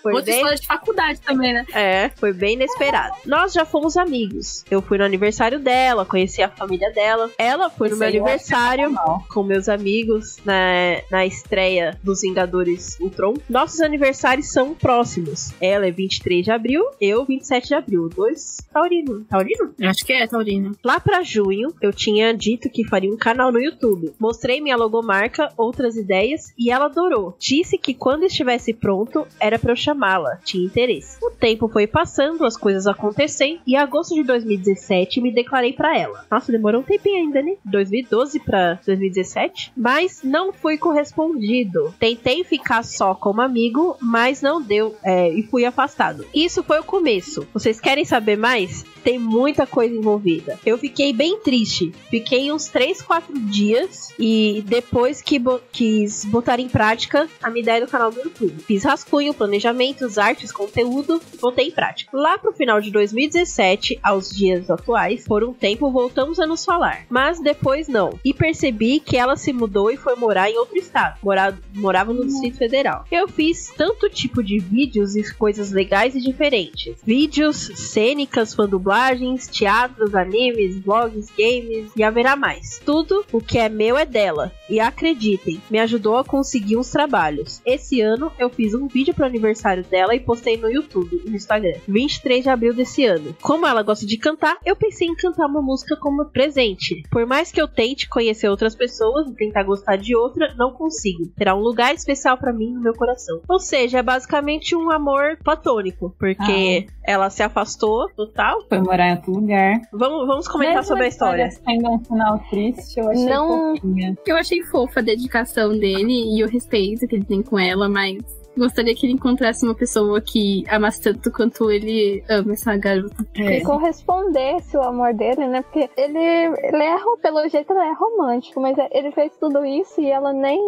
[0.00, 1.66] Foi Outra bem escola de faculdade também, né?
[1.72, 3.16] é, foi bem inesperado.
[3.26, 4.64] Nós já fomos amigos.
[4.70, 7.28] Eu fui no aniversário dela, conheci a família dela.
[7.36, 9.24] Ela foi no meu acho aniversário normal.
[9.28, 12.67] com meus amigos na, na estreia dos Vingadores
[13.00, 13.34] Ultron.
[13.48, 15.52] Nossos aniversários são próximos.
[15.60, 18.08] Ela é 23 de abril, eu 27 de abril.
[18.08, 19.24] Dois taurino.
[19.24, 19.74] Taurino?
[19.82, 20.72] Acho que é, Taurina.
[20.84, 24.12] Lá pra junho, eu tinha dito que faria um canal no YouTube.
[24.18, 27.36] Mostrei minha logomarca, outras ideias e ela adorou.
[27.38, 30.36] Disse que quando estivesse pronto, era pra eu chamá-la.
[30.44, 31.18] Tinha interesse.
[31.22, 35.96] O tempo foi passando, as coisas acontecendo e em agosto de 2017 me declarei pra
[35.96, 36.24] ela.
[36.30, 37.56] Nossa, demorou um tempinho ainda, né?
[37.64, 39.72] 2012 pra 2017.
[39.76, 41.94] Mas não fui correspondido.
[41.98, 46.24] Tentei ficar só como amigo, mas não deu é, e fui afastado.
[46.34, 47.46] Isso foi o começo.
[47.52, 48.84] Vocês querem saber mais?
[49.04, 50.58] Tem muita coisa envolvida.
[50.66, 51.92] Eu fiquei bem triste.
[52.10, 57.62] Fiquei uns 3, 4 dias e depois que bo- quis botar em prática a minha
[57.62, 58.62] ideia do canal do YouTube.
[58.66, 62.10] Fiz rascunho, planejamentos, artes, conteúdo, botei em prática.
[62.14, 67.06] Lá pro final de 2017, aos dias atuais, por um tempo voltamos a nos falar.
[67.08, 68.18] Mas depois não.
[68.24, 71.18] E percebi que ela se mudou e foi morar em outro estado.
[71.22, 73.04] Mora- morava no Distrito Federal.
[73.10, 76.96] Eu fiz tanto tipo de vídeos e coisas legais e diferentes.
[77.04, 82.80] Vídeos, cênicas, fandublagens, teatros, animes, vlogs, games e haverá mais.
[82.84, 84.52] Tudo o que é meu é dela.
[84.68, 87.60] E acreditem, me ajudou a conseguir uns trabalhos.
[87.64, 91.36] Esse ano eu fiz um vídeo pro aniversário dela e postei no YouTube e no
[91.36, 91.74] Instagram.
[91.86, 93.34] 23 de abril desse ano.
[93.40, 97.02] Como ela gosta de cantar, eu pensei em cantar uma música como presente.
[97.10, 101.26] Por mais que eu tente conhecer outras pessoas e tentar gostar de outra, não consigo.
[101.36, 103.40] Terá um lugar especial pra mim no meu coração.
[103.48, 108.66] Ou seja, é basicamente um amor platônico, porque ela se afastou total.
[108.68, 109.80] Foi morar em outro lugar.
[109.92, 111.48] Vamos, vamos comentar Mesmo sobre a história.
[111.64, 114.16] Tendo um final triste, eu achei Não- fofinha.
[114.26, 118.18] Eu achei fofa a dedicação dele e o respeito que ele tem com ela, mas
[118.56, 123.24] gostaria que ele encontrasse uma pessoa que amasse tanto quanto ele ama essa garota.
[123.32, 125.62] Que correspondesse o amor dele, né?
[125.62, 130.00] Porque ele, ele é, pelo jeito, ele é romântico, mas é- ele fez tudo isso
[130.00, 130.58] e ela nem.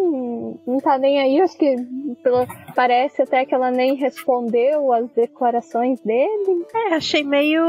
[0.64, 1.40] Não tá nem aí.
[1.40, 1.74] Acho que
[2.22, 6.64] pelo, parece até que ela nem respondeu as declarações dele.
[6.72, 7.64] É, achei meio,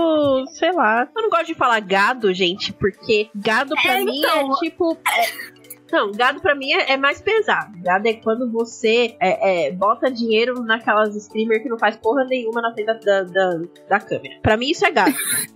[0.50, 1.10] sei lá.
[1.16, 4.52] Eu não gosto de falar gado, gente, porque gado pra É, mim então.
[4.52, 4.96] é tipo.
[5.92, 7.72] É- Não, gado pra mim é, é mais pesado.
[7.82, 12.62] Gado é quando você é, é, bota dinheiro naquelas streamer que não faz porra nenhuma
[12.62, 13.54] na frente da, da,
[13.90, 14.36] da, câmera.
[14.42, 15.14] Pra mim isso é gado.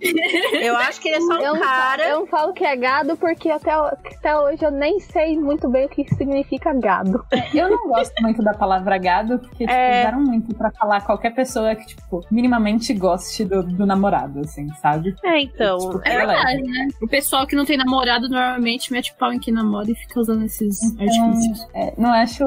[0.52, 2.08] eu acho que ele é só Eu um não, fa- cara.
[2.08, 5.86] eu não falo que é gado porque até, até hoje eu nem sei muito bem
[5.86, 7.24] o que significa gado.
[7.54, 10.00] Eu não gosto muito da palavra gado, porque tipo, É.
[10.02, 15.14] usaram muito pra falar qualquer pessoa que, tipo, minimamente goste do, do namorado, assim, sabe?
[15.24, 15.78] É, então.
[15.78, 16.88] Tipo, É ela verdade, né?
[17.02, 20.44] O pessoal que não tem namorado normalmente mete pau em quem namora e fica usando
[20.44, 21.66] esses artifícios.
[21.74, 22.44] É, não acho.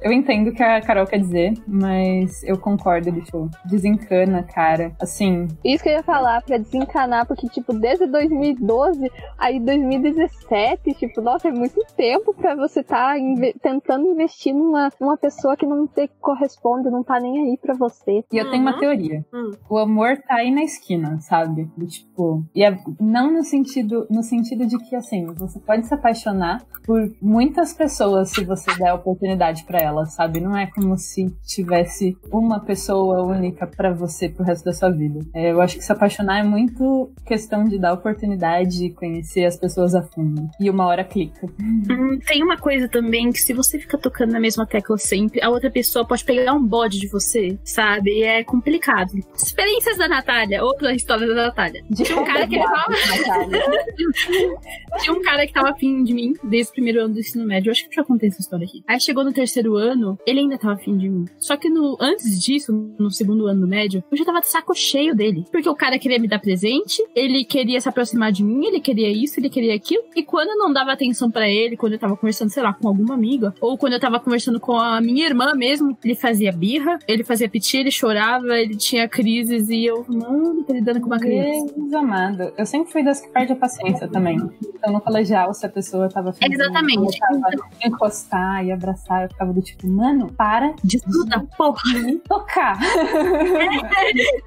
[0.00, 4.92] Eu entendo o que a Carol quer dizer, mas eu concordo, tipo, desencana, cara.
[5.00, 11.20] Assim, Isso que eu ia falar, pra desencanar, porque, tipo, desde 2012, aí 2017, tipo,
[11.20, 15.86] nossa, é muito tempo pra você tá inve- tentando investir numa, numa pessoa que não
[15.86, 18.24] te corresponde, não tá nem aí pra você.
[18.32, 18.80] E eu tenho uma Uhum.
[18.80, 19.24] teoria.
[19.32, 19.50] Hum.
[19.68, 21.68] O amor tá aí na esquina, sabe?
[21.76, 22.44] Do tipo.
[22.54, 27.10] E é, não no sentido, no sentido de que, assim, você pode se apaixonar por
[27.20, 30.40] muitas pessoas se você der a oportunidade pra elas, sabe?
[30.40, 35.20] Não é como se tivesse uma pessoa única pra você pro resto da sua vida.
[35.34, 39.56] É, eu acho que se apaixonar é muito questão de dar oportunidade e conhecer as
[39.56, 40.48] pessoas a fundo.
[40.60, 41.46] E uma hora clica.
[41.60, 45.50] Hum, tem uma coisa também que se você fica tocando na mesma tecla sempre, a
[45.50, 48.10] outra pessoa pode pegar um bode de você, sabe?
[48.10, 49.10] E é complicado.
[49.34, 51.82] Experiências da Natália, outra história da Natália.
[51.90, 52.94] De Tinha um cara que ele tava.
[55.00, 57.68] Tinha um cara que tava afim de mim desde o primeiro ano do ensino médio.
[57.68, 58.82] Eu acho que eu já contei essa história aqui.
[58.86, 61.26] Aí chegou no terceiro ano, ele ainda tava afim de mim.
[61.38, 64.74] Só que no, antes disso, no segundo ano do médio, eu já tava de saco
[64.74, 65.44] cheio dele.
[65.50, 69.10] Porque o cara queria me dar presente, ele queria se aproximar de mim, ele queria
[69.10, 70.04] isso, ele queria aquilo.
[70.14, 72.88] E quando eu não dava atenção pra ele, quando eu tava conversando, sei lá, com
[72.88, 76.98] alguma amiga, ou quando eu tava conversando com a minha irmã mesmo, ele fazia birra,
[77.06, 81.18] ele fazia piti, ele chorava, ele tinha crises e eu, mano, tá lidando com uma
[81.18, 81.72] criança.
[81.76, 82.52] Deus amado.
[82.56, 84.38] Eu sempre fui das que perde a paciência também.
[84.74, 86.38] Então, no colegial, se a pessoa tava de
[86.80, 87.18] mim, Exatamente.
[87.18, 91.82] tava encostar e abraçar, eu ficava do tipo, mano, para De toda porra.
[91.92, 92.78] de me tocar.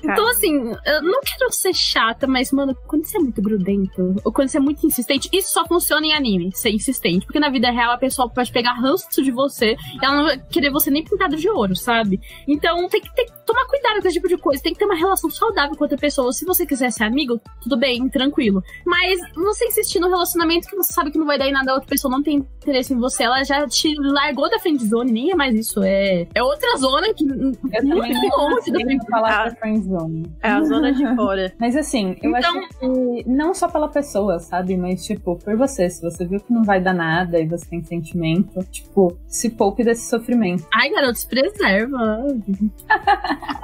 [0.04, 4.32] Então, assim, eu não quero ser chata, mas, mano, quando você é muito grudento, ou
[4.32, 7.26] quando você é muito insistente, isso só funciona em anime, ser insistente.
[7.26, 10.38] Porque na vida real a pessoa pode pegar ranço de você e ela não vai
[10.38, 12.20] querer você nem pintado de ouro, sabe?
[12.48, 13.10] Então tem que,
[13.46, 14.62] tomar cuidado com esse tipo de coisa.
[14.62, 16.32] Tem que ter uma relação saudável com outra pessoa.
[16.32, 18.64] Se você quiser ser amigo, tudo bem, tranquilo.
[18.86, 21.76] Mas você insistir no relacionamento que você sabe que não vai dar em nada, a
[21.76, 25.32] outra pessoa não tem interesse em você, ela já te largou da friend zone, nem
[25.32, 25.82] é mais isso.
[25.84, 30.24] É, é outra zona que Eu muito longe da falar pra friendzone.
[30.42, 31.54] É a zona de fora.
[31.60, 34.78] Mas assim, eu Então- acho que não só pela pessoa, sabe?
[34.78, 35.90] Mas, tipo, por você.
[35.90, 39.84] Se você viu que não vai dar nada e você tem sentimento, tipo, se poupe
[39.84, 40.66] desse sofrimento.
[40.74, 42.24] Ai, garoto, se preserva.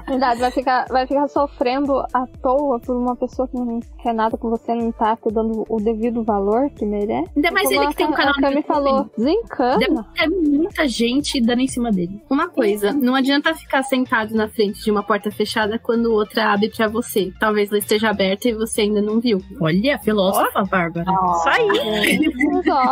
[0.08, 4.38] Verdade, vai ficar, vai ficar sofrendo à toa por uma pessoa que não quer nada
[4.38, 7.30] com você, não tá te dando o devido valor que merece.
[7.36, 8.68] Ainda mais Como ele que tem um canal YouTube.
[8.68, 10.06] falou, desencana.
[10.16, 12.22] Ter muita gente dando em cima dele.
[12.30, 16.70] Uma coisa, não adianta ficar sentado na frente de uma porta fechada quando outra abre
[16.70, 17.32] pra você.
[17.40, 19.40] Talvez ela esteja aberta e você ainda não viu.
[19.62, 21.12] Olha, filósofa, Bárbara.
[21.12, 22.20] Isso aí.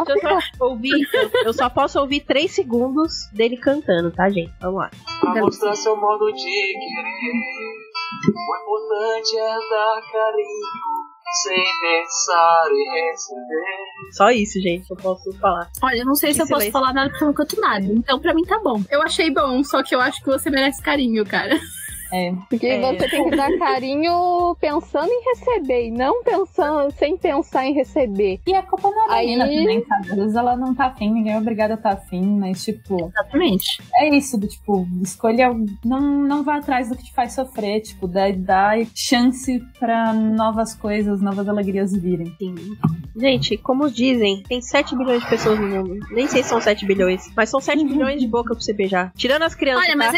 [0.08, 0.92] Eu só, ouvi,
[1.46, 4.52] eu, só posso ouvir 3 segundos dele cantando, tá, gente?
[4.62, 4.92] Vamos lá.
[5.22, 7.88] Pra mostrar seu modo de querer.
[8.28, 10.68] O importante é dar carinho,
[11.44, 14.12] sem pensar em receber.
[14.12, 15.70] Só isso, gente, eu posso falar.
[15.82, 17.86] Olha, eu não sei se eu posso falar nada porque eu não canto nada.
[17.86, 18.82] Então, pra mim, tá bom.
[18.90, 21.58] Eu achei bom, só que eu acho que você merece carinho, cara.
[22.12, 22.34] É.
[22.50, 22.80] Porque É.
[22.82, 28.40] você tem que dar carinho pensando em receber, e não pensando sem pensar em receber.
[28.48, 30.10] E a culpa não é da Aí- menina também, sabe?
[30.12, 33.82] Às vezes ela não tá afim, ninguém é obrigado a estar afim, mas, tipo, Exatamente.
[33.96, 35.50] é isso, do tipo, escolha.
[35.84, 40.74] Não, não vá atrás do que te faz sofrer, tipo, dá, dá chance pra novas
[40.76, 42.34] coisas, novas alegrias virem.
[42.40, 42.56] Sim.
[43.16, 46.00] Gente, como dizem, tem 7 bilhões de pessoas no mundo.
[46.12, 49.12] Nem sei se são 7 bilhões, mas são 7 bilhões de boca pra você beijar.
[49.16, 49.86] Tirando as crianças.
[49.88, 50.18] Olha, mas tá?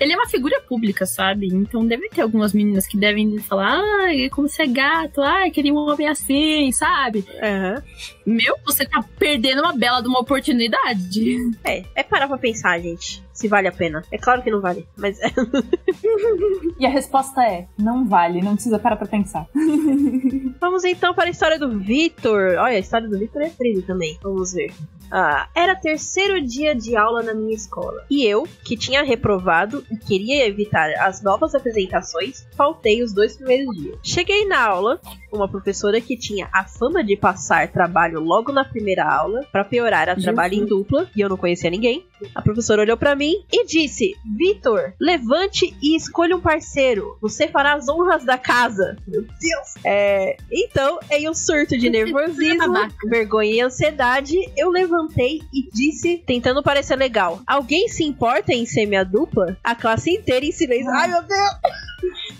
[0.00, 0.23] ele é, uma...
[0.24, 1.48] uma figura pública, sabe?
[1.48, 5.72] Então deve ter algumas meninas que devem falar, ai, como você é gato, ai, queria
[5.72, 7.24] um homem assim, sabe?
[7.42, 7.82] Aham.
[8.26, 11.36] Meu, você tá perdendo uma bela de uma oportunidade.
[11.62, 13.22] É, é parar pra pensar, gente.
[13.32, 14.02] Se vale a pena.
[14.10, 15.30] É claro que não vale, mas é.
[16.78, 19.46] E a resposta é: não vale, não precisa parar pra pensar.
[20.60, 22.56] Vamos então para a história do Vitor.
[22.58, 24.18] Olha, a história do Vitor é frio também.
[24.22, 24.72] Vamos ver.
[25.10, 28.04] Ah, era terceiro dia de aula na minha escola.
[28.10, 33.76] E eu, que tinha reprovado e queria evitar as novas apresentações, faltei os dois primeiros
[33.76, 33.98] dias.
[34.02, 35.00] Cheguei na aula,
[35.32, 40.08] uma professora que tinha a fama de passar trabalho logo na primeira aula, para piorar
[40.08, 42.04] a trabalho em dupla, e eu não conhecia ninguém.
[42.34, 47.18] A professora olhou para mim e disse: Vitor, levante e escolha um parceiro.
[47.20, 48.96] Você fará as honras da casa.
[49.06, 49.84] Meu Deus!
[49.84, 52.74] É, então, em um surto de nervosismo,
[53.08, 58.86] vergonha e ansiedade, eu levantei e disse, tentando parecer legal: Alguém se importa em ser
[58.86, 59.56] minha dupla?
[59.62, 60.90] A classe inteira em silêncio.
[60.90, 61.54] Ai, meu Deus!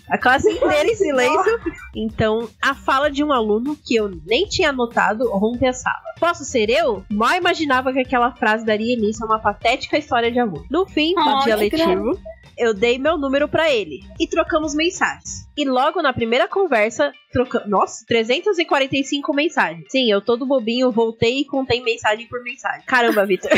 [0.09, 1.61] A classe inteira em silêncio.
[1.95, 5.25] Então, a fala de um aluno que eu nem tinha notado
[5.67, 6.01] a sala.
[6.19, 7.05] Posso ser eu?
[7.11, 10.65] Mal imaginava que aquela frase daria início a uma patética história de amor.
[10.71, 12.19] No fim do Ai, dia que letivo,
[12.57, 15.45] eu dei meu número pra ele e trocamos mensagens.
[15.57, 17.69] E logo na primeira conversa, trocamos.
[17.69, 19.85] Nossa, 345 mensagens.
[19.89, 22.83] Sim, eu todo bobinho voltei e contei mensagem por mensagem.
[22.87, 23.51] Caramba, Vitor.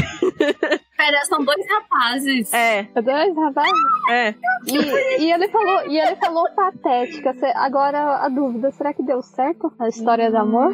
[0.96, 2.52] Pera, são dois rapazes.
[2.52, 3.70] É, Dois, rapaz.
[4.10, 4.34] é.
[4.66, 7.34] E, e ele falou, e ele falou patética.
[7.54, 10.72] Agora a dúvida, será que deu certo a história do amor?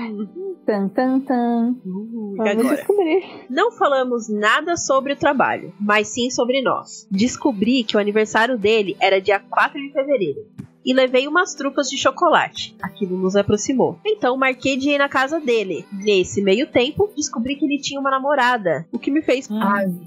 [0.64, 1.74] Tan, tan, tan.
[1.84, 1.88] E
[2.36, 2.76] Vamos agora?
[2.76, 3.24] descobrir.
[3.50, 7.06] Não falamos nada sobre o trabalho, mas sim sobre nós.
[7.10, 10.40] Descobri que o aniversário dele era dia 4 de fevereiro.
[10.84, 12.74] E levei umas trupas de chocolate.
[12.82, 13.98] Aquilo nos aproximou.
[14.04, 15.84] Então marquei de ir na casa dele.
[15.92, 19.48] Nesse meio tempo, descobri que ele tinha uma namorada, o que me fez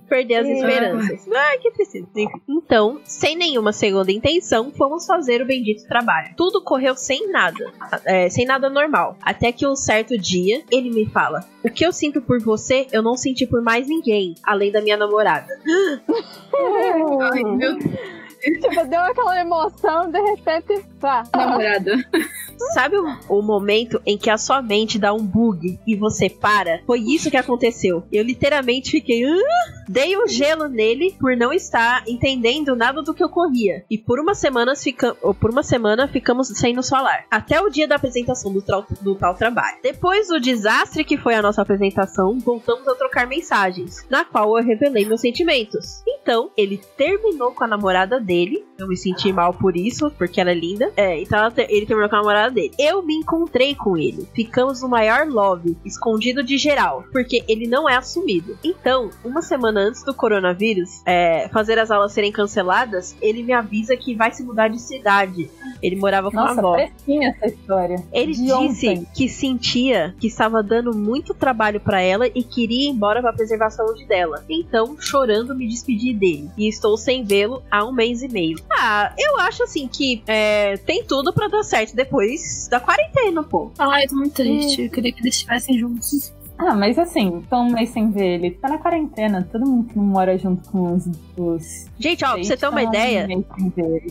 [0.10, 0.54] perder as É.
[0.54, 1.28] esperanças.
[1.34, 2.08] Ai, que tristeza.
[2.48, 6.34] Então, sem nenhuma segunda intenção, fomos fazer o bendito trabalho.
[6.36, 7.72] Tudo correu sem nada,
[8.06, 9.18] é, sem nada normal.
[9.22, 13.02] Até que um certo dia, ele me fala: O que eu sinto por você, eu
[13.02, 15.48] não senti por mais ninguém, além da minha namorada.
[17.34, 17.78] Ai, meu
[18.46, 21.24] Tipo, deu aquela emoção, de repente, pá.
[21.36, 21.94] namorada.
[22.74, 26.80] Sabe o, o momento em que a sua mente dá um bug e você para?
[26.86, 28.04] Foi isso que aconteceu.
[28.12, 29.24] Eu literalmente fiquei.
[29.26, 29.36] "Hã?"
[29.88, 33.84] Dei um gelo nele por não estar entendendo nada do que ocorria.
[33.90, 37.26] E por uma semana, fica, ou por uma semana ficamos sem nos falar.
[37.30, 39.78] Até o dia da apresentação do, trau- do tal trabalho.
[39.84, 44.66] Depois do desastre que foi a nossa apresentação, voltamos a trocar mensagens, na qual eu
[44.66, 46.02] revelei meus sentimentos.
[46.08, 48.35] Então, ele terminou com a namorada dele.
[48.78, 50.92] Eu me senti mal por isso, porque ela é linda.
[50.98, 52.72] É, então te- ele terminou com a namorada dele.
[52.78, 54.28] Eu me encontrei com ele.
[54.36, 58.58] Ficamos no maior love, escondido de geral, porque ele não é assumido.
[58.64, 63.96] Então, uma semana antes do coronavírus é, fazer as aulas serem canceladas, ele me avisa
[63.96, 65.50] que vai se mudar de cidade.
[65.82, 66.74] Ele morava com a Nossa, avó.
[66.76, 68.04] fresquinha essa história.
[68.12, 69.08] Ele de disse ontem.
[69.14, 73.68] que sentia que estava dando muito trabalho pra ela e queria ir embora pra preservar
[73.68, 74.44] a saúde dela.
[74.50, 76.50] Então, chorando, me despedi dele.
[76.58, 78.58] E estou sem vê-lo há um mês e meio.
[78.72, 83.72] Ah, eu acho assim que é, tem tudo pra dar certo depois da quarentena, pô.
[83.78, 84.84] Ai, tô muito triste.
[84.84, 86.34] Eu queria que eles estivessem juntos.
[86.58, 88.52] Ah, mas assim, tão um mês sem ver ele.
[88.52, 91.06] Tá na quarentena, todo mundo que não mora junto com os.
[91.38, 93.28] os Gente, ó, pra você ter uma tá um ideia,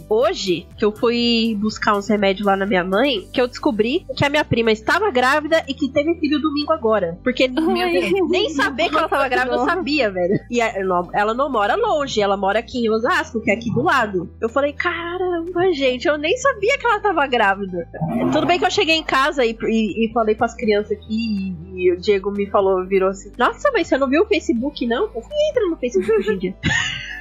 [0.08, 4.24] hoje que eu fui buscar uns remédios lá na minha mãe, que eu descobri que
[4.24, 7.18] a minha prima estava grávida e que teve filho domingo agora.
[7.22, 10.38] Porque nem saber que ela tava grávida eu sabia, velho.
[10.50, 14.30] E ela não mora longe, ela mora aqui em Osasco, que é aqui do lado.
[14.40, 17.88] Eu falei, caramba, gente, eu nem sabia que ela tava grávida.
[18.32, 21.84] Tudo bem que eu cheguei em casa e, e- e falei pras crianças aqui e,
[21.86, 25.04] e o Diego me falou, virou assim, nossa, mas você não viu o Facebook, não?
[25.14, 26.54] Eu falei, entra no Facebook hoje em dia.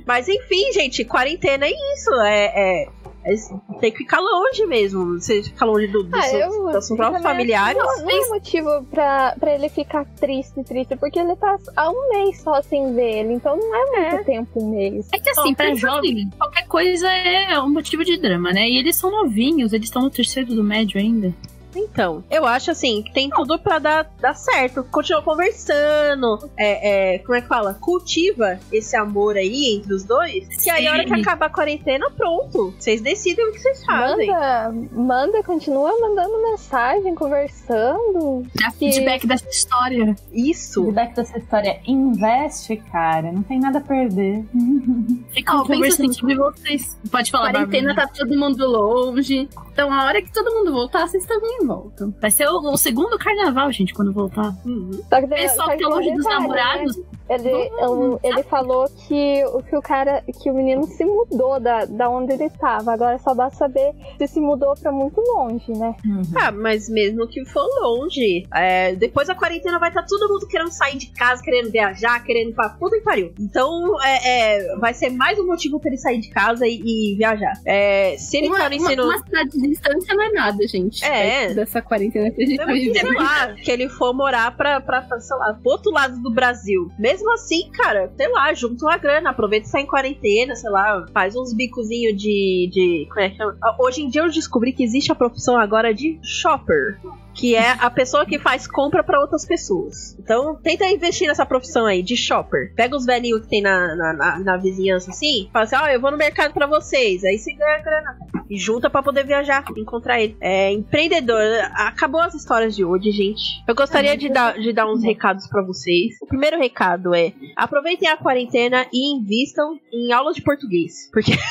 [0.06, 2.12] Mas enfim, gente, quarentena é isso.
[2.22, 2.88] É, é-
[3.24, 3.36] é-
[3.80, 5.20] tem que ficar longe mesmo.
[5.20, 7.78] Você ficar longe do, do Ah, seu- eu- dos seus próprios também familiares.
[7.78, 12.10] Não, não é motivo pra, pra ele ficar triste, triste, porque ele tá há um
[12.10, 15.08] mês só sem ver ele, então não é muito tempo um mês.
[15.14, 18.68] É que assim, Ó, pra jovem, qualquer coisa é um motivo de drama, né?
[18.68, 21.32] E eles são novinhos, eles estão no terceiro do médio ainda.
[21.76, 24.84] Então, eu acho assim que tem tudo pra dar, dar certo.
[24.84, 26.50] Continua conversando.
[26.58, 27.74] É, é, como é que fala?
[27.74, 30.48] Cultiva esse amor aí entre os dois.
[30.64, 32.74] Que aí, a hora que acabar a quarentena, pronto.
[32.78, 34.28] Vocês decidem o que vocês fazem.
[34.28, 38.46] Manda, manda, continua mandando mensagem, conversando.
[38.56, 40.16] Dá feedback dessa história.
[40.32, 40.84] Isso.
[40.84, 41.80] Feedback dessa história.
[41.86, 43.32] Investe, cara.
[43.32, 44.44] Não tem nada a perder.
[45.52, 46.98] Ó, pensa conversando assim, sobre vocês.
[47.12, 49.50] Pode falar, quarentena tá todo mundo longe.
[49.72, 52.14] Então, a hora que todo mundo voltar, vocês também voltam.
[52.22, 54.54] Vai ser o, o segundo carnaval, gente, quando voltar.
[54.66, 54.92] Uhum.
[55.10, 56.98] Só que, pessoal só que tá tem longe dos detalhe, namorados.
[56.98, 57.04] né?
[57.34, 61.86] Ele, ele, ele falou que o que o cara, que o menino se mudou da,
[61.86, 62.94] da onde ele tava.
[62.94, 65.96] Agora só basta saber se se mudou pra muito longe, né?
[66.36, 70.72] Ah, mas mesmo que for longe, é, depois da quarentena vai estar todo mundo querendo
[70.72, 73.34] sair de casa, querendo viajar, querendo ir pra puta e pariu.
[73.40, 77.16] Então, é, é, vai ser mais um motivo pra ele sair de casa e, e
[77.16, 77.54] viajar.
[77.66, 79.04] É, se ele Uma, tá no uma, ensino.
[79.06, 81.04] uma cidade de distância não é nada, gente.
[81.06, 81.42] É.
[81.48, 83.08] perto Dessa quarentena que a gente tá Mesmo que, vivendo.
[83.14, 84.82] sei lá, que ele for morar pra,
[85.20, 86.92] sei lá, pro outro lado do Brasil.
[86.98, 91.06] Mesmo assim, cara, sei lá, junta uma grana, aproveita e sai em quarentena, sei lá,
[91.14, 93.08] faz uns bicozinhos de, de.
[93.10, 93.58] Como é que chama?
[93.80, 97.00] Hoje em dia eu descobri que existe a profissão agora de shopper.
[97.34, 100.18] Que é a pessoa que faz compra pra outras pessoas.
[100.20, 102.74] Então, tenta investir nessa profissão aí, de shopper.
[102.76, 106.02] Pega os velhinhos que tem na, na, na, na vizinhança assim, fala assim: ó, eu
[106.02, 107.24] vou no mercado pra vocês.
[107.24, 108.18] Aí você ganha grana.
[108.50, 110.36] E junta pra poder viajar, encontrar ele.
[110.42, 111.42] É, empreendedor.
[111.74, 113.64] Acabou as histórias de hoje, gente.
[113.66, 116.16] Eu gostaria de dar, de dar uns recados pra vocês.
[116.22, 121.10] O primeiro recado é: aproveitem a quarentena e invistam em aulas de português.
[121.12, 121.32] Porque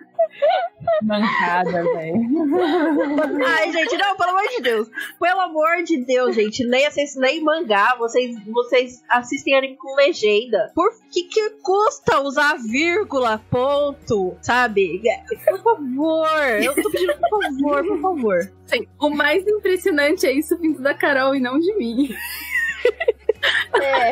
[1.02, 2.14] Mancada, velho.
[3.46, 4.88] Ai, gente, não, pelo amor de Deus.
[5.18, 6.62] Pelo amor de Deus, gente.
[6.62, 10.70] Leia, vocês leem mangá, vocês, vocês assistem anime com legenda.
[10.74, 15.00] Por que que custa usar vírgula, ponto, sabe?
[15.46, 16.28] Por favor,
[16.62, 18.52] eu tô pedindo por favor, por favor.
[18.66, 22.10] Sim, o mais impressionante é isso vindo da Carol e não de mim.
[23.74, 24.10] É,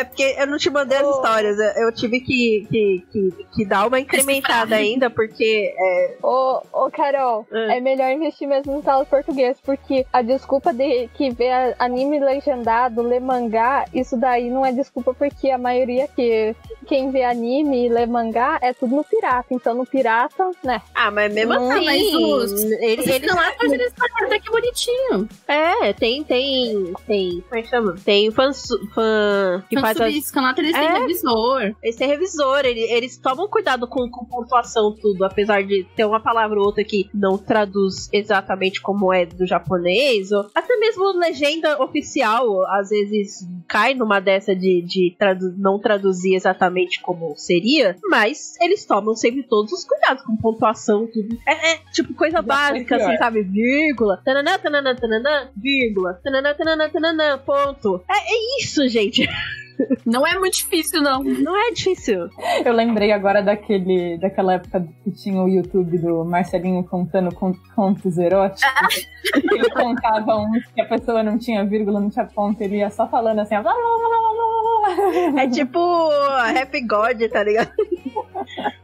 [0.00, 1.10] É porque eu não te mandei as Oh.
[1.10, 1.58] histórias.
[1.76, 5.74] eu- tive que, que, que, que dar uma incrementada ainda, porque.
[5.76, 7.70] É, ô, ô Carol, Hum.
[7.70, 13.02] é melhor investir mesmo em aulas português, porque a desculpa de que vê anime legendado,
[13.02, 17.88] lê mangá, isso daí não é desculpa porque a maioria que quem vê anime e
[17.88, 19.46] lê mangá é tudo no pirata.
[19.50, 20.80] Então no pirata, né?
[20.94, 21.84] ah, mas mesmo Hum, assim.
[21.84, 25.28] mas os- ele, Eles ele- estão lá fazendo esse até que bonitinho.
[25.46, 26.92] é, tem, tem.
[27.06, 27.40] Tem.
[27.48, 27.94] Como é que chama?
[28.04, 28.52] Tem fã.
[28.52, 30.98] su- fã que faz as, Isso, canal eles têm É.
[30.98, 31.74] revisor.
[31.82, 36.20] Eles têm revisor, ele- eles tomam cuidado com, com pontuação, tudo, apesar de ter uma
[36.20, 41.82] palavra ou outra que não traduz exatamente como é do japonês, ou até mesmo legenda
[41.82, 48.54] oficial, às vezes cai numa dessa de, de tradu- não traduzir exatamente como seria, mas
[48.60, 51.38] eles tomam sempre todos os cuidados com pontuação, tudo.
[51.48, 53.42] É, é, tipo coisa Já básica, assim, sabe?
[53.42, 58.02] Vírgula, tananã, tananã, tananã, vírgula, tananã, tananã, tananã, ponto.
[58.12, 59.28] É, é isso, gente.
[60.06, 61.24] Não é muito difícil, não.
[61.24, 62.28] Não é difícil.
[62.64, 68.16] Eu lembrei agora daquele, daquela época que tinha o YouTube do Marcelinho contando con- contos
[68.18, 68.62] eróticos.
[69.34, 73.08] ele contava uns que a pessoa não tinha vírgula, não tinha ponto, ele ia só
[73.08, 75.42] falando assim, blá, blá, blá, blá.
[75.42, 76.08] É tipo
[76.52, 77.72] Rap God, tá ligado?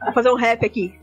[0.04, 0.94] Vou fazer um rap aqui.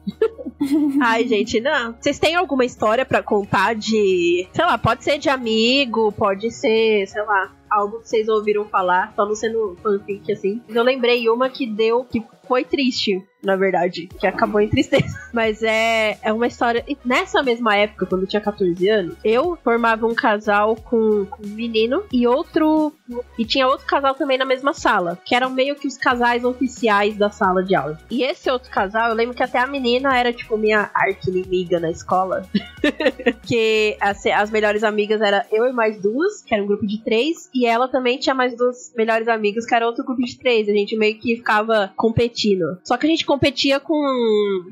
[1.02, 1.96] Ai, gente, não.
[2.00, 4.48] Vocês têm alguma história pra contar de.
[4.52, 9.14] Sei lá, pode ser de amigo, pode ser, sei lá, algo que vocês ouviram falar,
[9.16, 10.62] só não sendo fanfic assim.
[10.70, 12.06] Eu lembrei uma que deu.
[12.06, 15.16] que foi triste, na verdade, que acabou em tristeza.
[15.32, 16.84] Mas é, é uma história.
[16.88, 21.44] e Nessa mesma época, quando eu tinha 14 anos, eu formava um casal com, com
[21.44, 22.94] um menino e outro.
[23.38, 27.18] E tinha outro casal também na mesma sala, que eram meio que os casais oficiais
[27.18, 28.00] da sala de aula.
[28.10, 31.92] E esse outro casal, eu lembro que até a menina era, tipo, minha arqui-inimiga na
[31.92, 32.48] escola.
[33.46, 37.04] que as, as melhores amigas era eu e mais duas, que era um grupo de
[37.04, 40.68] três, e ela também tinha mais duas melhores amigas, que era outro grupo de três.
[40.68, 42.35] A gente meio que ficava competindo.
[42.84, 43.96] Só que a gente competia com,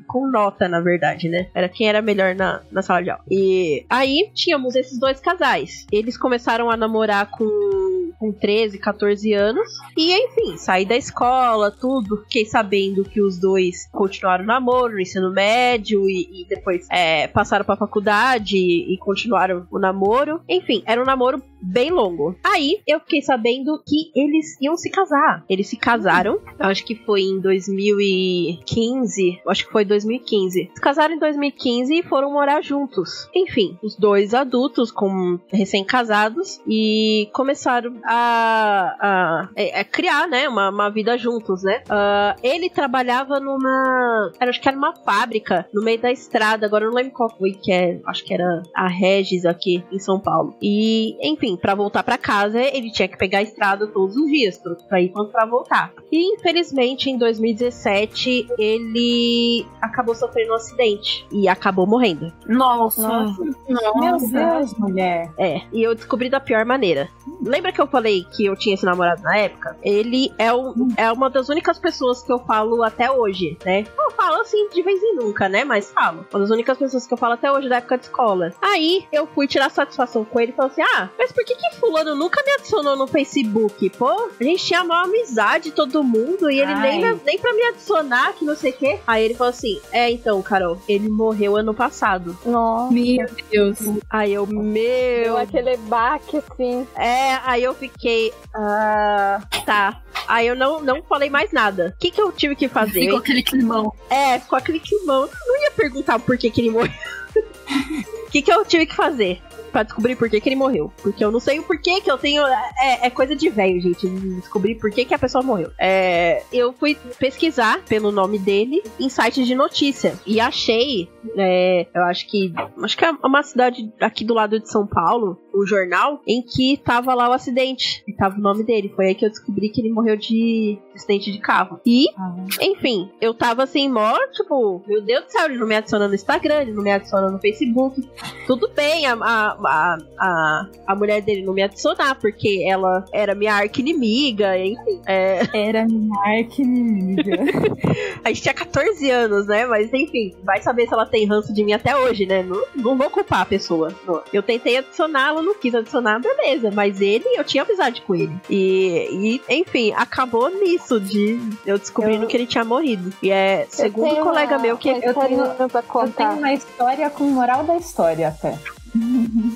[0.07, 1.47] com nota, na verdade, né?
[1.53, 3.23] Era quem era melhor na, na sala de aula.
[3.29, 5.85] E aí tínhamos esses dois casais.
[5.91, 9.67] Eles começaram a namorar com, com 13, 14 anos.
[9.97, 12.23] E enfim, saí da escola, tudo.
[12.23, 17.27] Fiquei sabendo que os dois continuaram o namoro no ensino médio e, e depois é,
[17.27, 20.41] passaram pra faculdade e, e continuaram o namoro.
[20.47, 22.35] Enfim, era um namoro bem longo.
[22.43, 25.43] Aí eu fiquei sabendo que eles iam se casar.
[25.49, 29.41] Eles se casaram, acho que foi em 2015.
[29.43, 30.71] eu Acho que foi 2015.
[30.73, 33.29] Se casaram em 2015 e foram morar juntos.
[33.33, 40.69] Enfim, os dois adultos, com recém-casados, e começaram a, a, é, é, criar, né, uma,
[40.69, 41.83] uma vida juntos, né?
[41.89, 44.31] Ah, ele trabalhava numa.
[44.39, 47.51] Acho que era uma fábrica no meio da estrada, agora eu não lembro qual foi
[47.51, 47.99] que é.
[48.05, 50.55] Acho que era a Regis aqui em São Paulo.
[50.61, 54.57] E, enfim, pra voltar pra casa, ele tinha que pegar a estrada todos os dias,
[54.57, 55.93] tanto pra ir quanto pra voltar.
[56.11, 62.31] E infelizmente, em 2017, ele acabou sofrendo um acidente e acabou morrendo.
[62.47, 63.25] Nossa.
[63.67, 65.31] Meu Deus, mulher.
[65.37, 67.09] É, e eu descobri da pior maneira.
[67.41, 69.77] Lembra que eu falei que eu tinha esse namorado na época?
[69.81, 73.85] Ele é, um, é uma das únicas pessoas que eu falo até hoje, né?
[73.97, 75.63] Eu falo assim de vez em nunca, né?
[75.63, 76.25] Mas falo.
[76.31, 78.53] Uma das únicas pessoas que eu falo até hoje da época de escola.
[78.61, 81.75] Aí eu fui tirar satisfação com ele e falei assim: Ah, mas por que que
[81.75, 83.89] Fulano nunca me adicionou no Facebook?
[83.91, 87.19] Pô, a gente tinha a maior amizade, todo mundo, e ele nem, Ai.
[87.25, 88.99] nem pra me adicionar, que não sei o quê.
[89.05, 92.37] Aí ele falou assim: É, então, Carol, ele morreu ano passado.
[92.45, 93.79] Nossa, Meu Deus.
[94.09, 96.87] Aí eu, deu meu aquele baque assim.
[96.95, 98.33] É, aí eu fiquei.
[98.53, 100.01] Ah, tá.
[100.27, 101.93] Aí eu não, não falei mais nada.
[101.95, 103.01] O que, que eu tive que fazer?
[103.01, 103.93] Ficou aquele climão.
[104.09, 105.23] É, ficou aquele climão.
[105.23, 106.91] Eu não ia perguntar por que, que ele morreu.
[108.27, 109.39] O que, que eu tive que fazer?
[109.73, 110.93] Pra descobrir por que, que ele morreu.
[111.01, 112.43] Porque eu não sei o porquê que eu tenho.
[112.45, 114.07] É, é coisa de velho, gente.
[114.07, 115.71] Descobrir por que, que a pessoa morreu.
[115.79, 120.13] É, eu fui pesquisar pelo nome dele em sites de notícia.
[120.27, 121.09] E achei.
[121.35, 122.53] é, eu acho que.
[122.83, 125.39] Acho que é uma cidade aqui do lado de São Paulo.
[125.53, 128.03] Um jornal em que tava lá o acidente.
[128.07, 128.91] E tava o nome dele.
[128.95, 131.79] Foi aí que eu descobri que ele morreu de acidente de carro.
[131.85, 135.75] E Ah, enfim, eu tava assim, mó, tipo, meu Deus do céu, ele não me
[135.75, 138.01] adiciona no Instagram, ele não me adiciona no Facebook.
[138.47, 143.53] Tudo bem, a, a, a, a, mulher dele não me adicionar, porque ela era minha
[143.53, 145.01] arqui-inimiga, enfim.
[145.05, 147.37] É, Era minha arqui-inimiga.
[148.23, 149.65] a gente tinha 14 anos, né?
[149.65, 152.43] Mas enfim, vai saber se ela tem ranço de mim até hoje, né?
[152.43, 153.93] Não, não vou culpar a pessoa.
[154.31, 156.71] Eu tentei adicioná-la, não quis adicionar, beleza.
[156.73, 158.33] Mas ele, eu tinha amizade com ele.
[158.49, 163.11] E, e enfim, acabou nisso de eu descobrindo Eu- que ele tinha morrido.
[163.21, 167.23] E é, segundo um colega uma- meu, que eu tenho- Eu tenho uma história com
[167.25, 168.57] moral da história até.